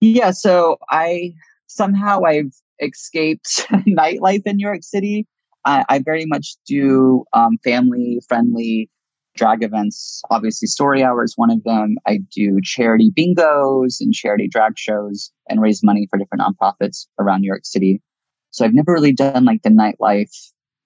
Yeah. 0.00 0.30
So 0.30 0.78
I 0.90 1.32
somehow 1.66 2.22
I've 2.24 2.52
escaped 2.80 3.66
nightlife 3.86 4.42
in 4.46 4.56
New 4.56 4.66
York 4.66 4.82
City. 4.82 5.26
I, 5.64 5.84
I 5.88 5.98
very 5.98 6.24
much 6.26 6.56
do 6.66 7.24
um, 7.32 7.58
family 7.62 8.20
friendly 8.26 8.88
drag 9.36 9.62
events. 9.62 10.22
Obviously, 10.30 10.66
Story 10.66 11.02
Hour 11.02 11.24
is 11.24 11.34
one 11.36 11.50
of 11.50 11.62
them. 11.64 11.96
I 12.06 12.20
do 12.34 12.58
charity 12.62 13.10
bingos 13.16 13.96
and 14.00 14.12
charity 14.12 14.48
drag 14.48 14.78
shows 14.78 15.30
and 15.48 15.60
raise 15.60 15.82
money 15.82 16.06
for 16.10 16.18
different 16.18 16.42
nonprofits 16.42 17.06
around 17.18 17.42
New 17.42 17.48
York 17.48 17.64
City. 17.64 18.02
So 18.50 18.64
I've 18.64 18.74
never 18.74 18.92
really 18.92 19.12
done 19.12 19.44
like 19.44 19.62
the 19.62 19.70
nightlife 19.70 20.34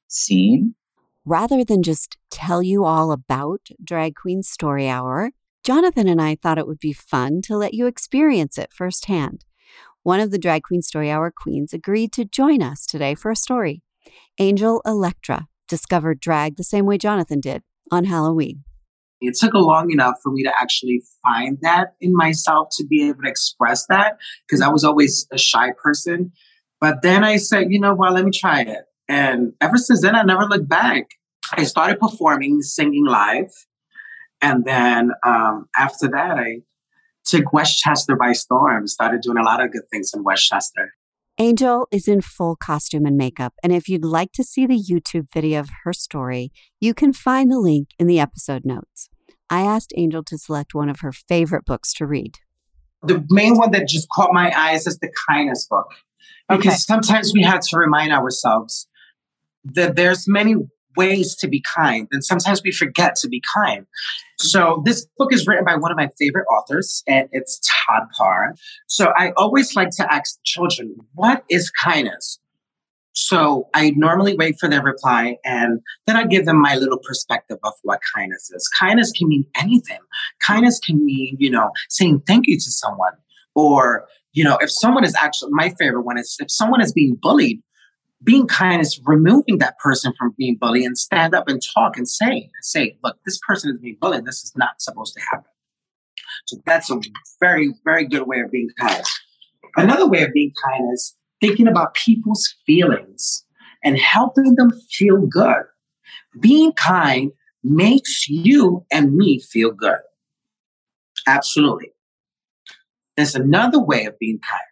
scene. 0.09 0.75
Rather 1.25 1.65
than 1.65 1.83
just 1.83 2.17
tell 2.31 2.63
you 2.63 2.85
all 2.85 3.13
about 3.13 3.61
Drag 3.83 4.15
Queen 4.15 4.43
Story 4.43 4.89
Hour, 4.89 5.31
Jonathan 5.65 6.09
and 6.09 6.21
I 6.21 6.35
thought 6.35 6.59
it 6.59 6.67
would 6.67 6.81
be 6.81 6.93
fun 6.93 7.43
to 7.43 7.57
let 7.57 7.75
you 7.75 7.87
experience 7.87 8.59
it 8.59 8.73
firsthand 8.73 9.45
one 10.03 10.21
of 10.21 10.31
the 10.31 10.39
Drag 10.39 10.65
Queen 10.65 10.83
Story 10.83 11.11
Hour 11.11 11.31
queens 11.31 11.73
agreed 11.73 12.13
to 12.13 12.25
join 12.25 12.63
us 12.63 12.87
today 12.87 13.15
for 13.15 13.31
a 13.31 13.37
story. 13.37 13.83
Angel 14.39 14.83
Electra 14.85 15.49
discovered 15.69 16.21
drag 16.21 16.57
the 16.57 16.65
same 16.65 16.87
way 16.87 16.99
Jonathan 16.99 17.41
did 17.41 17.63
on 17.91 18.05
Halloween. 18.05 18.65
It 19.21 19.37
took 19.39 19.55
a 19.55 19.59
long 19.59 19.93
enough 19.93 20.17
for 20.21 20.33
me 20.33 20.43
to 20.43 20.53
actually 20.61 21.03
find 21.23 21.59
that 21.63 21.95
in 22.01 22.13
myself 22.15 22.69
to 22.73 22.85
be 22.85 23.09
able 23.09 23.23
to 23.23 23.29
express 23.29 23.87
that 23.87 24.17
because 24.47 24.61
I 24.61 24.69
was 24.69 24.83
always 24.83 25.29
a 25.31 25.39
shy 25.39 25.71
person. 25.81 26.33
But 26.81 27.03
then 27.03 27.23
I 27.23 27.37
said, 27.37 27.67
you 27.71 27.79
know 27.79 27.95
what, 27.95 28.13
let 28.13 28.25
me 28.25 28.33
try 28.33 28.63
it. 28.63 28.85
And 29.09 29.53
ever 29.61 29.77
since 29.77 30.03
then, 30.03 30.15
I 30.15 30.23
never 30.23 30.45
looked 30.45 30.69
back. 30.69 31.11
I 31.53 31.65
started 31.65 31.99
performing, 32.01 32.63
singing 32.63 33.05
live. 33.07 33.51
And 34.41 34.65
then 34.65 35.11
um, 35.25 35.67
after 35.77 36.09
that, 36.09 36.39
I 36.39 36.59
took 37.25 37.53
Westchester 37.53 38.17
by 38.17 38.33
storm, 38.33 38.87
started 38.87 39.21
doing 39.23 39.39
a 39.39 39.43
lot 39.43 39.63
of 39.63 39.71
good 39.73 39.83
things 39.91 40.13
in 40.15 40.25
Westchester. 40.25 40.93
Angel 41.39 41.89
is 41.91 42.09
in 42.09 42.21
full 42.21 42.57
costume 42.57 43.07
and 43.07 43.17
makeup, 43.17 43.55
and 43.63 43.73
if 43.73 43.89
you'd 43.89 44.05
like 44.05 44.33
to 44.33 44.45
see 44.45 44.67
the 44.67 44.79
YouTube 44.79 45.29
video 45.33 45.61
of 45.61 45.71
her 45.85 45.93
story, 45.93 46.53
you 46.79 46.93
can 46.93 47.13
find 47.13 47.51
the 47.51 47.59
link 47.59 47.89
in 47.99 48.07
the 48.07 48.21
episode 48.21 48.65
notes. 48.67 49.09
I 49.49 49.63
asked 49.63 49.93
Angel 49.97 50.23
to 50.25 50.37
select 50.37 50.75
one 50.75 50.91
of 50.91 51.01
her 51.01 51.13
favorite 51.13 51.65
books 51.65 51.95
to 51.95 52.07
read. 52.07 52.39
The 53.03 53.25
main 53.31 53.57
one 53.57 53.71
that 53.71 53.89
just 53.89 54.09
caught 54.11 54.33
my 54.33 54.53
eyes 54.57 54.87
is 54.87 54.99
the 54.99 55.11
kindness 55.29 55.67
book. 55.69 55.87
Because 56.49 56.67
Okay. 56.67 56.77
sometimes 56.77 57.33
we 57.35 57.43
had 57.43 57.63
to 57.63 57.77
remind 57.79 58.13
ourselves 58.13 58.87
that 59.65 59.97
there's 59.97 60.27
many 60.29 60.57
ways 60.97 61.35
to 61.37 61.49
be 61.49 61.63
kind, 61.75 62.07
and 62.13 62.25
sometimes 62.25 62.63
we 62.63 62.71
forget 62.71 63.15
to 63.17 63.29
be 63.29 63.43
kind. 63.55 63.87
So 64.39 64.83
this 64.85 65.07
book 65.17 65.33
is 65.33 65.47
written 65.47 65.65
by 65.65 65.77
one 65.77 65.91
of 65.91 65.97
my 65.97 66.09
favorite 66.19 66.47
authors, 66.47 67.03
and 67.07 67.29
it's 67.33 67.61
Todd 67.61 68.03
Parr. 68.17 68.55
So 68.89 69.13
I 69.17 69.33
always 69.37 69.75
like 69.75 69.91
to 69.97 70.13
ask 70.13 70.39
children, 70.45 70.95
what 71.15 71.45
is 71.49 71.71
kindness? 71.71 72.39
So 73.15 73.69
I 73.75 73.93
normally 73.97 74.35
wait 74.37 74.57
for 74.59 74.69
their 74.69 74.83
reply 74.83 75.37
and 75.45 75.81
then 76.07 76.17
I 76.17 76.25
give 76.25 76.47
them 76.47 76.61
my 76.61 76.77
little 76.77 76.99
perspective 76.99 77.59
of 77.63 77.75
what 77.83 78.01
kindness 78.15 78.51
is. 78.51 78.69
Kindness 78.69 79.13
can 79.13 79.29
mean 79.29 79.45
anything. 79.55 79.99
Kindness 80.41 80.79
can 80.79 81.05
mean, 81.05 81.37
you 81.39 81.51
know, 81.51 81.71
saying 81.91 82.23
thank 82.27 82.47
you 82.47 82.57
to 82.57 82.71
someone 82.71 83.13
or, 83.55 84.07
you 84.33 84.45
know, 84.45 84.57
if 84.63 84.71
someone 84.71 85.05
is 85.05 85.15
actually, 85.15 85.51
my 85.53 85.75
favorite 85.79 86.03
one 86.03 86.19
is 86.19 86.37
if 86.41 86.51
someone 86.51 86.81
is 86.81 86.93
being 86.93 87.19
bullied, 87.21 87.63
being 88.23 88.47
kind 88.47 88.81
is 88.81 89.01
removing 89.05 89.59
that 89.59 89.79
person 89.79 90.13
from 90.19 90.35
being 90.37 90.57
bullied 90.57 90.85
and 90.85 90.97
stand 90.97 91.35
up 91.35 91.49
and 91.49 91.61
talk 91.75 91.97
and 91.97 92.09
say, 92.09 92.51
say, 92.61 92.97
look, 93.03 93.17
this 93.25 93.39
person 93.47 93.71
is 93.71 93.81
being 93.81 93.97
bullied. 94.01 94.25
This 94.25 94.45
is 94.45 94.53
not 94.57 94.81
supposed 94.81 95.15
to 95.15 95.21
happen. 95.21 95.51
So 96.47 96.59
that's 96.65 96.91
a 96.91 97.01
very, 97.41 97.75
very 97.85 98.07
good 98.07 98.27
way 98.27 98.41
of 98.41 98.51
being 98.51 98.71
kind. 98.79 99.03
Another 99.77 100.09
way 100.09 100.23
of 100.23 100.33
being 100.33 100.53
kind 100.65 100.93
is 100.93 101.17
thinking 101.41 101.67
about 101.67 101.95
people's 101.95 102.55
feelings 102.67 103.45
and 103.83 103.99
helping 103.99 104.55
them 104.55 104.71
feel 104.91 105.27
good. 105.27 105.65
Being 106.39 106.73
kind 106.73 107.33
makes 107.65 108.29
you 108.29 108.85
and 108.93 109.15
me 109.15 109.41
feel 109.41 109.73
good. 109.73 109.99
Absolutely. 111.27 111.93
There's 113.17 113.35
another 113.35 113.81
way 113.81 114.05
of 114.05 114.19
being 114.19 114.41
kind. 114.49 114.63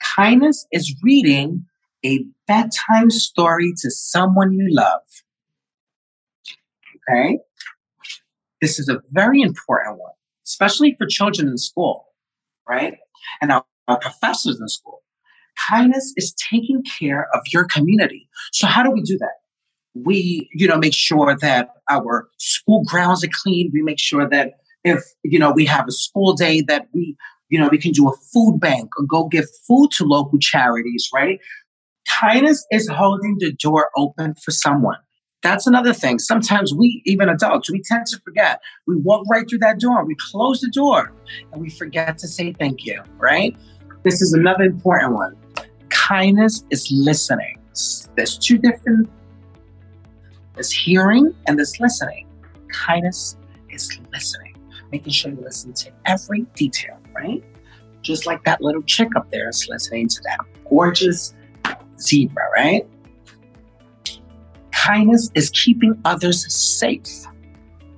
Kindness 0.00 0.66
is 0.72 0.94
reading 1.02 1.66
a 2.04 2.24
bedtime 2.46 3.10
story 3.10 3.72
to 3.78 3.90
someone 3.90 4.52
you 4.52 4.66
love. 4.70 5.00
Okay? 7.10 7.38
This 8.60 8.78
is 8.78 8.88
a 8.88 9.00
very 9.10 9.40
important 9.40 9.98
one, 9.98 10.12
especially 10.46 10.94
for 10.96 11.06
children 11.06 11.48
in 11.48 11.58
school, 11.58 12.06
right? 12.68 12.94
And 13.40 13.52
our, 13.52 13.64
our 13.88 13.98
professors 13.98 14.60
in 14.60 14.68
school. 14.68 15.02
Kindness 15.68 16.12
is 16.16 16.34
taking 16.50 16.82
care 16.98 17.28
of 17.32 17.40
your 17.52 17.64
community. 17.64 18.28
So 18.52 18.66
how 18.66 18.82
do 18.82 18.90
we 18.90 19.02
do 19.02 19.16
that? 19.18 19.34
We, 19.94 20.48
you 20.52 20.66
know, 20.66 20.76
make 20.76 20.94
sure 20.94 21.36
that 21.40 21.68
our 21.88 22.28
school 22.38 22.82
grounds 22.84 23.22
are 23.24 23.30
clean. 23.32 23.70
We 23.72 23.82
make 23.82 24.00
sure 24.00 24.28
that 24.28 24.54
if, 24.82 25.02
you 25.22 25.38
know, 25.38 25.52
we 25.52 25.64
have 25.66 25.86
a 25.86 25.92
school 25.92 26.34
day 26.34 26.62
that 26.62 26.88
we, 26.92 27.16
you 27.48 27.60
know, 27.60 27.68
we 27.70 27.78
can 27.78 27.92
do 27.92 28.08
a 28.08 28.12
food 28.32 28.58
bank 28.58 28.90
or 28.98 29.04
go 29.04 29.28
give 29.28 29.46
food 29.68 29.90
to 29.92 30.04
local 30.04 30.38
charities, 30.40 31.08
right? 31.14 31.38
Kindness 32.20 32.66
is 32.70 32.88
holding 32.88 33.36
the 33.38 33.52
door 33.52 33.90
open 33.96 34.34
for 34.34 34.50
someone. 34.50 34.98
That's 35.42 35.66
another 35.66 35.92
thing. 35.92 36.18
Sometimes 36.18 36.72
we, 36.74 37.02
even 37.04 37.28
adults, 37.28 37.70
we 37.70 37.82
tend 37.82 38.06
to 38.06 38.20
forget. 38.20 38.60
We 38.86 38.96
walk 38.96 39.26
right 39.30 39.48
through 39.48 39.58
that 39.58 39.78
door, 39.78 40.04
we 40.04 40.16
close 40.30 40.60
the 40.60 40.70
door, 40.70 41.12
and 41.52 41.60
we 41.60 41.70
forget 41.70 42.16
to 42.18 42.28
say 42.28 42.52
thank 42.52 42.86
you, 42.86 43.02
right? 43.18 43.56
This 44.04 44.22
is 44.22 44.32
another 44.32 44.64
important 44.64 45.14
one. 45.14 45.36
Kindness 45.90 46.64
is 46.70 46.90
listening. 46.92 47.58
There's 48.16 48.38
two 48.38 48.58
different 48.58 49.10
there's 50.54 50.70
hearing 50.70 51.34
and 51.46 51.58
there's 51.58 51.80
listening. 51.80 52.28
Kindness 52.68 53.36
is 53.70 53.98
listening, 54.12 54.56
making 54.92 55.12
sure 55.12 55.32
you 55.32 55.40
listen 55.42 55.72
to 55.74 55.90
every 56.06 56.42
detail, 56.54 56.96
right? 57.12 57.42
Just 58.02 58.24
like 58.24 58.44
that 58.44 58.60
little 58.60 58.82
chick 58.82 59.08
up 59.16 59.30
there 59.32 59.48
is 59.48 59.66
listening 59.68 60.08
to 60.08 60.20
that 60.22 60.38
gorgeous 60.68 61.34
zebra, 62.00 62.42
right? 62.54 62.86
Kindness 64.72 65.30
is 65.34 65.50
keeping 65.50 65.98
others 66.04 66.52
safe, 66.54 67.24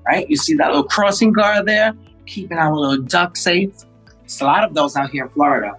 right? 0.06 0.28
You 0.28 0.36
see 0.36 0.54
that 0.54 0.68
little 0.68 0.84
crossing 0.84 1.32
guard 1.32 1.66
there, 1.66 1.94
keeping 2.26 2.58
our 2.58 2.74
little 2.74 3.04
duck 3.04 3.36
safe. 3.36 3.72
There's 4.20 4.40
a 4.40 4.44
lot 4.44 4.64
of 4.64 4.74
those 4.74 4.96
out 4.96 5.10
here 5.10 5.24
in 5.24 5.30
Florida. 5.30 5.74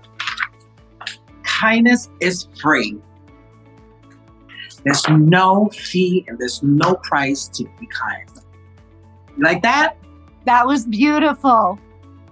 Kindness 1.43 2.10
is 2.19 2.47
free. 2.62 2.97
There's 4.84 5.08
no 5.10 5.69
fee 5.73 6.25
and 6.27 6.38
there's 6.39 6.62
no 6.63 6.95
price 6.95 7.47
to 7.49 7.63
be 7.80 7.88
kind. 7.88 8.30
You 9.38 9.43
like 9.43 9.62
that? 9.63 9.97
That 10.45 10.65
was 10.65 10.86
beautiful. 10.86 11.80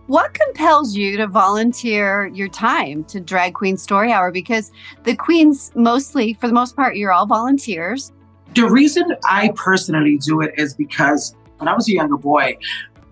What 0.08 0.36
compels 0.36 0.96
you 0.96 1.18
to 1.18 1.26
volunteer 1.26 2.28
your 2.28 2.48
time 2.48 3.06
to 3.06 3.20
Drag 3.20 3.56
Queen 3.56 3.76
Story 3.76 4.12
Hour? 4.12 4.32
Because 4.32 4.72
the 5.02 5.16
queens, 5.16 5.72
mostly, 5.74 6.36
for 6.36 6.48
the 6.48 6.54
most 6.54 6.76
part, 6.76 6.96
you're 6.96 7.12
all 7.12 7.26
volunteers. 7.26 8.12
The 8.54 8.70
reason 8.70 9.16
I 9.24 9.52
personally 9.56 10.20
do 10.20 10.42
it 10.42 10.54
is 10.60 10.76
because 10.76 11.36
when 11.58 11.68
I 11.68 11.74
was 11.74 11.90
a 11.90 11.94
younger 11.94 12.18
boy, 12.18 12.56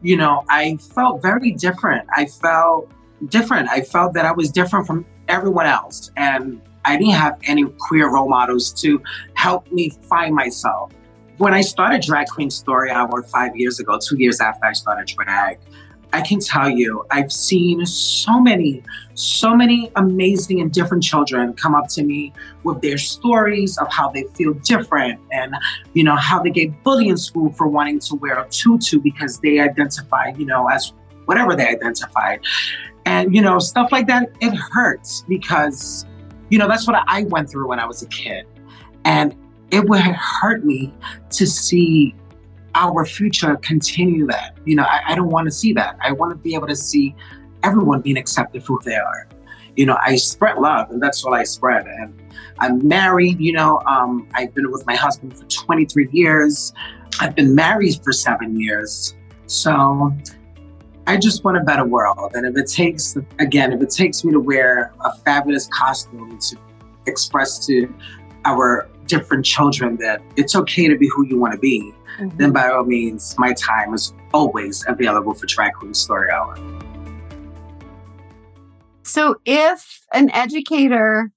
you 0.04 0.16
know, 0.16 0.44
I 0.50 0.78
felt 0.78 1.24
very 1.24 1.52
different. 1.54 2.08
I 2.16 2.28
felt 2.28 2.92
different. 3.28 3.70
I 3.70 3.82
felt 3.82 4.14
that 4.14 4.26
I 4.26 4.32
was 4.32 4.52
different 4.52 4.86
from 4.86 5.04
everyone 5.30 5.66
else. 5.66 6.12
And 6.16 6.62
I 6.86 6.96
didn't 6.96 7.14
have 7.14 7.40
any 7.46 7.66
queer 7.80 8.12
role 8.12 8.30
models 8.30 8.72
to 8.84 9.02
help 9.34 9.72
me 9.72 9.90
find 10.08 10.36
myself. 10.36 10.92
When 11.38 11.56
I 11.56 11.62
started 11.62 12.04
Drag 12.04 12.28
Queen 12.28 12.52
Story 12.52 12.92
Hour 12.92 13.24
five 13.24 13.56
years 13.56 13.80
ago, 13.80 13.98
two 13.98 14.18
years 14.20 14.40
after 14.40 14.66
I 14.66 14.74
started 14.74 15.08
drag, 15.08 15.58
I 16.14 16.22
can 16.22 16.40
tell 16.40 16.70
you, 16.70 17.06
I've 17.10 17.32
seen 17.32 17.84
so 17.88 18.40
many, 18.40 18.84
so 19.16 19.56
many 19.56 19.92
amazing 19.96 20.62
and 20.62 20.72
different 20.72 21.04
children 21.04 21.54
come 21.54 21.74
up 21.74 21.88
to 21.90 22.04
me 22.04 22.32
with 22.64 22.82
their 22.82 23.00
stories 23.00 23.80
of 23.80 23.92
how 23.92 24.10
they 24.10 24.26
feel 24.36 24.54
different 24.54 25.20
and, 25.32 25.56
you 25.94 26.04
know, 26.04 26.16
how 26.16 26.42
they 26.42 26.52
get 26.52 26.84
bullied 26.84 27.10
in 27.10 27.18
school 27.18 27.52
for 27.54 27.68
wanting 27.68 27.98
to 28.02 28.16
wear 28.16 28.40
a 28.40 28.48
tutu 28.50 29.02
because 29.02 29.40
they 29.40 29.60
identify, 29.60 30.32
you 30.38 30.46
know, 30.46 30.70
as 30.70 30.94
whatever 31.26 31.56
they 31.56 31.68
identified. 31.68 32.42
And, 33.08 33.34
you 33.34 33.42
know, 33.42 33.58
stuff 33.58 33.92
like 33.92 34.06
that, 34.06 34.30
it 34.40 34.54
hurts 34.54 35.26
because, 35.28 36.06
you 36.50 36.60
know, 36.60 36.68
that's 36.68 36.86
what 36.86 37.04
I 37.08 37.24
went 37.24 37.50
through 37.50 37.68
when 37.68 37.80
I 37.80 37.88
was 37.88 38.04
a 38.04 38.08
kid. 38.08 38.46
And 39.04 39.36
it 39.72 39.90
would 39.90 40.02
hurt 40.02 40.64
me 40.64 40.94
to 41.32 41.48
see 41.48 42.14
our 42.76 43.06
future 43.06 43.56
continue 43.58 44.26
that. 44.28 44.58
You 44.66 44.76
know, 44.76 44.84
I, 44.84 45.02
I 45.10 45.16
don't 45.16 45.30
want 45.30 45.46
to 45.46 45.52
see 45.52 45.74
that. 45.74 45.98
I 46.02 46.12
want 46.12 46.32
to 46.32 46.36
be 46.36 46.56
able 46.56 46.68
to 46.68 46.76
see 46.76 47.16
everyone 47.62 48.02
being 48.02 48.18
accepted 48.18 48.64
for 48.64 48.78
who 48.78 48.82
they 48.84 48.96
are. 48.96 49.28
You 49.76 49.88
know, 49.88 49.98
I 50.06 50.18
spread 50.18 50.58
love, 50.58 50.92
and 50.92 51.02
that's 51.02 51.24
all 51.24 51.34
I 51.34 51.44
spread. 51.44 51.88
And 51.88 52.22
I'm 52.60 52.88
married. 52.88 53.40
You 53.40 53.54
know, 53.54 53.82
um, 53.88 54.28
I've 54.34 54.54
been 54.54 54.72
with 54.72 54.86
my 54.86 54.96
husband 54.96 55.38
for 55.38 55.46
23 55.46 56.10
years. 56.12 56.74
I've 57.20 57.36
been 57.36 57.56
married 57.56 58.00
for 58.04 58.12
seven 58.12 58.60
years. 58.60 59.16
So 59.48 60.16
I 61.06 61.18
just 61.18 61.44
want 61.44 61.58
a 61.58 61.62
better 61.62 61.86
world. 61.86 62.32
And 62.34 62.46
if 62.46 62.56
it 62.56 62.70
takes, 62.70 63.18
again, 63.40 63.74
if 63.74 63.82
it 63.82 63.90
takes 63.90 64.24
me 64.24 64.32
to 64.32 64.40
wear 64.40 64.94
a 65.02 65.16
fabulous 65.18 65.68
costume 65.68 66.38
to 66.40 66.58
express 67.08 67.66
to 67.68 67.94
our 68.46 68.90
different 69.06 69.46
children 69.46 69.98
that 69.98 70.22
it's 70.38 70.56
okay 70.56 70.88
to 70.88 70.98
be 70.98 71.10
who 71.10 71.26
you 71.26 71.38
want 71.38 71.54
to 71.54 71.60
be, 71.60 71.94
then 72.20 72.52
by 72.52 72.70
all 72.70 72.86
means, 72.86 73.36
my 73.38 73.54
time 73.54 73.94
is 73.94 74.14
always 74.34 74.84
available 74.88 75.34
for 75.34 75.46
Drag 75.46 75.74
Queen 75.74 75.94
Story 75.94 76.32
Hour. 76.32 76.58
So, 79.04 79.36
if 79.46 80.02
an 80.14 80.30
educator 80.32 81.32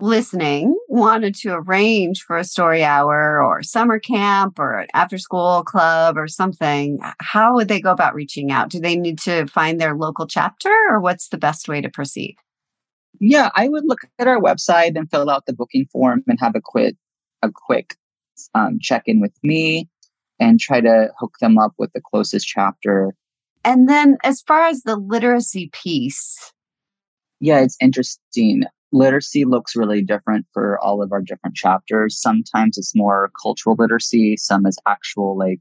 listening 0.00 0.78
wanted 0.88 1.34
to 1.34 1.52
arrange 1.52 2.22
for 2.22 2.36
a 2.36 2.44
story 2.44 2.84
hour 2.84 3.42
or 3.42 3.62
summer 3.62 3.98
camp 3.98 4.58
or 4.58 4.80
an 4.80 4.86
after 4.94 5.18
school 5.18 5.64
club 5.64 6.16
or 6.16 6.28
something, 6.28 6.98
how 7.20 7.54
would 7.54 7.68
they 7.68 7.80
go 7.80 7.90
about 7.90 8.14
reaching 8.14 8.50
out? 8.50 8.70
Do 8.70 8.80
they 8.80 8.96
need 8.96 9.18
to 9.20 9.46
find 9.46 9.80
their 9.80 9.96
local 9.96 10.26
chapter 10.26 10.72
or 10.90 11.00
what's 11.00 11.28
the 11.28 11.38
best 11.38 11.68
way 11.68 11.80
to 11.80 11.88
proceed? 11.88 12.36
Yeah, 13.20 13.50
I 13.56 13.68
would 13.68 13.84
look 13.86 14.02
at 14.18 14.28
our 14.28 14.40
website 14.40 14.96
and 14.96 15.10
fill 15.10 15.28
out 15.28 15.46
the 15.46 15.52
booking 15.52 15.86
form 15.86 16.22
and 16.28 16.38
have 16.40 16.54
a 16.54 16.60
quick 16.62 16.94
a 17.42 17.50
quick 17.52 17.96
um, 18.54 18.78
check 18.80 19.04
in 19.06 19.20
with 19.20 19.32
me 19.42 19.88
and 20.40 20.60
try 20.60 20.80
to 20.80 21.08
hook 21.18 21.34
them 21.40 21.58
up 21.58 21.72
with 21.78 21.92
the 21.92 22.00
closest 22.00 22.46
chapter. 22.46 23.14
And 23.64 23.88
then, 23.88 24.16
as 24.24 24.42
far 24.42 24.66
as 24.66 24.82
the 24.82 24.96
literacy 24.96 25.70
piece, 25.72 26.52
Yeah, 27.40 27.60
it's 27.60 27.76
interesting. 27.80 28.64
Literacy 28.92 29.44
looks 29.44 29.76
really 29.76 30.02
different 30.02 30.46
for 30.52 30.78
all 30.80 31.02
of 31.02 31.12
our 31.12 31.20
different 31.20 31.56
chapters. 31.56 32.20
Sometimes 32.20 32.78
it's 32.78 32.96
more 32.96 33.30
cultural 33.40 33.76
literacy, 33.78 34.36
some 34.36 34.66
is 34.66 34.78
actual 34.86 35.36
like 35.36 35.60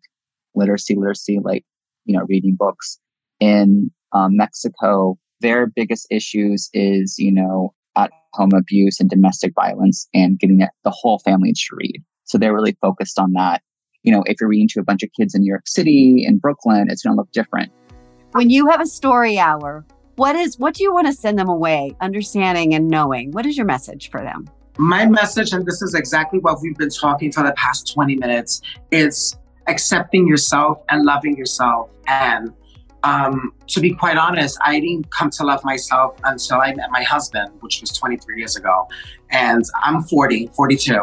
literacy, 0.55 0.95
literacy, 0.95 1.39
like, 1.43 1.65
you 2.05 2.17
know, 2.17 2.25
reading 2.29 2.55
books. 2.57 2.97
In 3.39 3.91
um, 4.13 4.35
Mexico, 4.37 5.17
their 5.41 5.67
biggest 5.67 6.07
issues 6.09 6.69
is, 6.73 7.19
you 7.19 7.31
know, 7.31 7.73
at 7.95 8.11
home 8.33 8.53
abuse 8.55 8.99
and 8.99 9.09
domestic 9.09 9.53
violence 9.53 10.07
and 10.13 10.39
getting 10.39 10.57
the 10.57 10.91
whole 10.91 11.19
family 11.19 11.53
to 11.53 11.75
read. 11.75 12.03
So 12.23 12.37
they're 12.37 12.53
really 12.53 12.77
focused 12.81 13.19
on 13.19 13.33
that. 13.33 13.61
You 14.07 14.13
know, 14.13 14.23
if 14.25 14.39
you're 14.39 14.47
reading 14.47 14.69
to 14.69 14.79
a 14.79 14.83
bunch 14.83 15.03
of 15.03 15.09
kids 15.11 15.35
in 15.35 15.41
New 15.41 15.49
York 15.49 15.67
City, 15.67 16.23
in 16.25 16.37
Brooklyn, 16.37 16.87
it's 16.89 17.03
going 17.03 17.13
to 17.13 17.17
look 17.17 17.29
different. 17.33 17.73
When 18.31 18.49
you 18.49 18.69
have 18.69 18.79
a 18.79 18.85
story 18.85 19.37
hour, 19.37 19.85
what 20.15 20.33
is 20.33 20.57
what 20.57 20.75
do 20.75 20.83
you 20.83 20.93
want 20.93 21.07
to 21.07 21.13
send 21.13 21.37
them 21.37 21.49
away 21.49 21.93
understanding 21.99 22.73
and 22.73 22.87
knowing? 22.87 23.31
What 23.31 23.45
is 23.45 23.57
your 23.57 23.65
message 23.65 24.09
for 24.09 24.21
them? 24.21 24.47
My 24.77 25.05
message, 25.05 25.51
and 25.51 25.65
this 25.65 25.81
is 25.81 25.93
exactly 25.93 26.39
what 26.39 26.61
we've 26.61 26.77
been 26.77 26.89
talking 26.89 27.33
for 27.33 27.43
the 27.43 27.51
past 27.57 27.93
20 27.93 28.15
minutes, 28.15 28.61
is 28.91 29.35
accepting 29.67 30.25
yourself 30.25 30.81
and 30.89 31.03
loving 31.03 31.35
yourself. 31.35 31.89
And 32.07 32.53
um, 33.03 33.53
to 33.67 33.79
be 33.79 33.93
quite 33.93 34.17
honest, 34.17 34.57
I 34.63 34.79
didn't 34.79 35.09
come 35.11 35.29
to 35.31 35.43
love 35.43 35.63
myself 35.63 36.19
until 36.23 36.61
I 36.61 36.73
met 36.73 36.91
my 36.91 37.03
husband, 37.03 37.51
which 37.61 37.81
was 37.81 37.91
23 37.91 38.37
years 38.37 38.55
ago. 38.55 38.87
And 39.31 39.63
I'm 39.83 40.03
40, 40.03 40.47
42. 40.55 40.99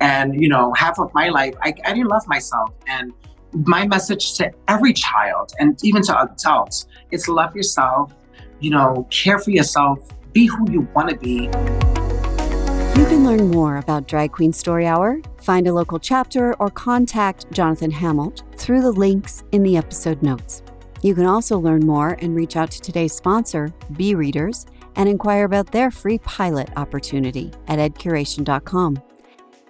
And, 0.00 0.40
you 0.40 0.48
know, 0.48 0.72
half 0.74 0.98
of 0.98 1.12
my 1.14 1.28
life, 1.28 1.54
I, 1.62 1.74
I 1.84 1.92
didn't 1.92 2.08
love 2.08 2.26
myself. 2.26 2.70
And 2.88 3.12
my 3.52 3.86
message 3.86 4.34
to 4.34 4.50
every 4.68 4.92
child 4.92 5.52
and 5.58 5.82
even 5.84 6.02
to 6.02 6.20
adults 6.22 6.86
is 7.10 7.28
love 7.28 7.54
yourself, 7.54 8.12
you 8.60 8.70
know, 8.70 9.06
care 9.10 9.38
for 9.38 9.50
yourself, 9.50 9.98
be 10.32 10.46
who 10.46 10.70
you 10.70 10.88
want 10.94 11.08
to 11.10 11.16
be. 11.16 11.48
You 12.98 13.04
can 13.04 13.24
learn 13.24 13.50
more 13.50 13.76
about 13.76 14.08
Drag 14.08 14.32
Queen 14.32 14.52
Story 14.52 14.86
Hour, 14.86 15.20
find 15.42 15.66
a 15.66 15.72
local 15.72 15.98
chapter, 15.98 16.54
or 16.54 16.70
contact 16.70 17.50
Jonathan 17.52 17.92
Hamilt 17.92 18.42
through 18.58 18.80
the 18.80 18.92
links 18.92 19.44
in 19.52 19.62
the 19.62 19.76
episode 19.76 20.22
notes. 20.22 20.62
You 21.02 21.14
can 21.14 21.26
also 21.26 21.58
learn 21.58 21.86
more 21.86 22.18
and 22.20 22.34
reach 22.34 22.56
out 22.56 22.70
to 22.72 22.80
today's 22.80 23.14
sponsor, 23.14 23.72
BeeReaders, 23.92 24.66
and 24.96 25.08
inquire 25.08 25.44
about 25.44 25.70
their 25.70 25.90
free 25.90 26.18
pilot 26.18 26.70
opportunity 26.76 27.52
at 27.68 27.78
edcuration.com. 27.78 29.02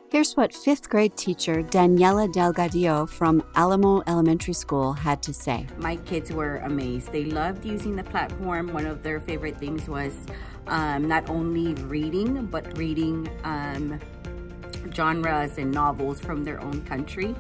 Here's 0.09 0.37
what 0.37 0.55
fifth 0.55 0.89
grade 0.89 1.17
teacher 1.17 1.63
Daniela 1.65 2.33
Delgadillo 2.33 3.09
from 3.09 3.43
Alamo 3.57 4.03
Elementary 4.07 4.55
School 4.55 4.93
had 4.93 5.21
to 5.25 5.35
say. 5.35 5.67
My 5.79 5.97
kids 5.97 6.33
were 6.33 6.59
amazed. 6.59 7.11
They 7.11 7.25
loved 7.25 7.65
using 7.65 7.97
the 7.97 8.05
platform. 8.05 8.73
One 8.73 8.87
of 8.87 9.03
their 9.03 9.19
favorite 9.19 9.59
things 9.59 9.89
was 9.89 10.17
um, 10.69 11.09
not 11.09 11.29
only 11.29 11.75
reading, 11.85 12.47
but 12.47 12.79
reading 12.79 13.29
um, 13.43 13.99
genres 14.95 15.59
and 15.59 15.73
novels 15.73 16.21
from 16.21 16.45
their 16.45 16.61
own 16.61 16.83
country. 16.83 17.35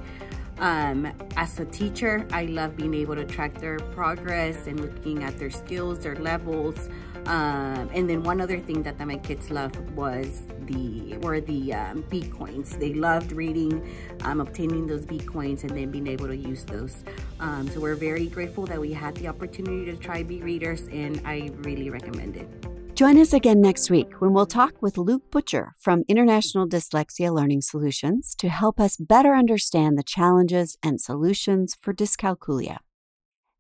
Um, 0.59 1.13
as 1.37 1.61
a 1.61 1.67
teacher, 1.67 2.27
I 2.33 2.47
love 2.47 2.77
being 2.77 2.95
able 2.95 3.15
to 3.15 3.25
track 3.25 3.61
their 3.61 3.79
progress 3.79 4.67
and 4.67 4.81
looking 4.81 5.23
at 5.23 5.39
their 5.39 5.51
skills, 5.51 6.01
their 6.01 6.17
levels. 6.17 6.89
Um, 7.27 7.91
and 7.93 8.09
then 8.09 8.23
one 8.23 8.41
other 8.41 8.59
thing 8.61 8.83
that, 8.85 8.99
that 8.99 9.07
my 9.07 9.17
kids 9.17 9.51
loved 9.51 9.79
was 9.91 10.43
the 10.67 11.17
were 11.19 11.41
the 11.41 11.75
um, 11.75 12.05
B 12.09 12.23
coins. 12.23 12.77
They 12.77 12.95
loved 12.95 13.33
reading, 13.33 13.93
um, 14.23 14.41
obtaining 14.41 14.87
those 14.87 15.05
B 15.05 15.19
coins, 15.19 15.65
and 15.65 15.71
then 15.77 15.91
being 15.91 16.07
able 16.07 16.29
to 16.29 16.37
use 16.37 16.65
those. 16.65 17.03
Um, 17.41 17.69
so 17.69 17.81
we're 17.81 17.97
very 17.97 18.27
grateful 18.27 18.65
that 18.67 18.81
we 18.81 18.93
had 18.93 19.17
the 19.17 19.29
opportunity 19.29 19.85
to 19.87 19.97
try 19.97 20.23
BeeReaders, 20.23 20.93
and 20.93 21.21
I 21.27 21.51
really 21.65 21.91
recommend 21.91 22.37
it. 22.37 22.76
Join 22.97 23.19
us 23.19 23.35
again 23.35 23.61
next 23.61 23.91
week 23.91 24.23
when 24.23 24.33
we'll 24.33 24.47
talk 24.47 24.81
with 24.81 24.97
Luke 24.97 25.31
Butcher 25.31 25.75
from 25.79 26.03
International 26.09 26.67
Dyslexia 26.67 27.31
Learning 27.31 27.61
Solutions 27.61 28.35
to 28.39 28.49
help 28.49 28.81
us 28.81 28.97
better 28.97 29.35
understand 29.35 29.99
the 29.99 30.03
challenges 30.03 30.79
and 30.83 30.99
solutions 30.99 31.77
for 31.83 31.93
dyscalculia. 31.93 32.79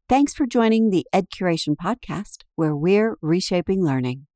Thanks 0.09 0.33
for 0.33 0.46
joining 0.46 0.88
the 0.88 1.07
EdCuration 1.12 1.77
podcast, 1.77 2.44
where 2.55 2.75
we're 2.75 3.16
reshaping 3.20 3.85
learning. 3.85 4.27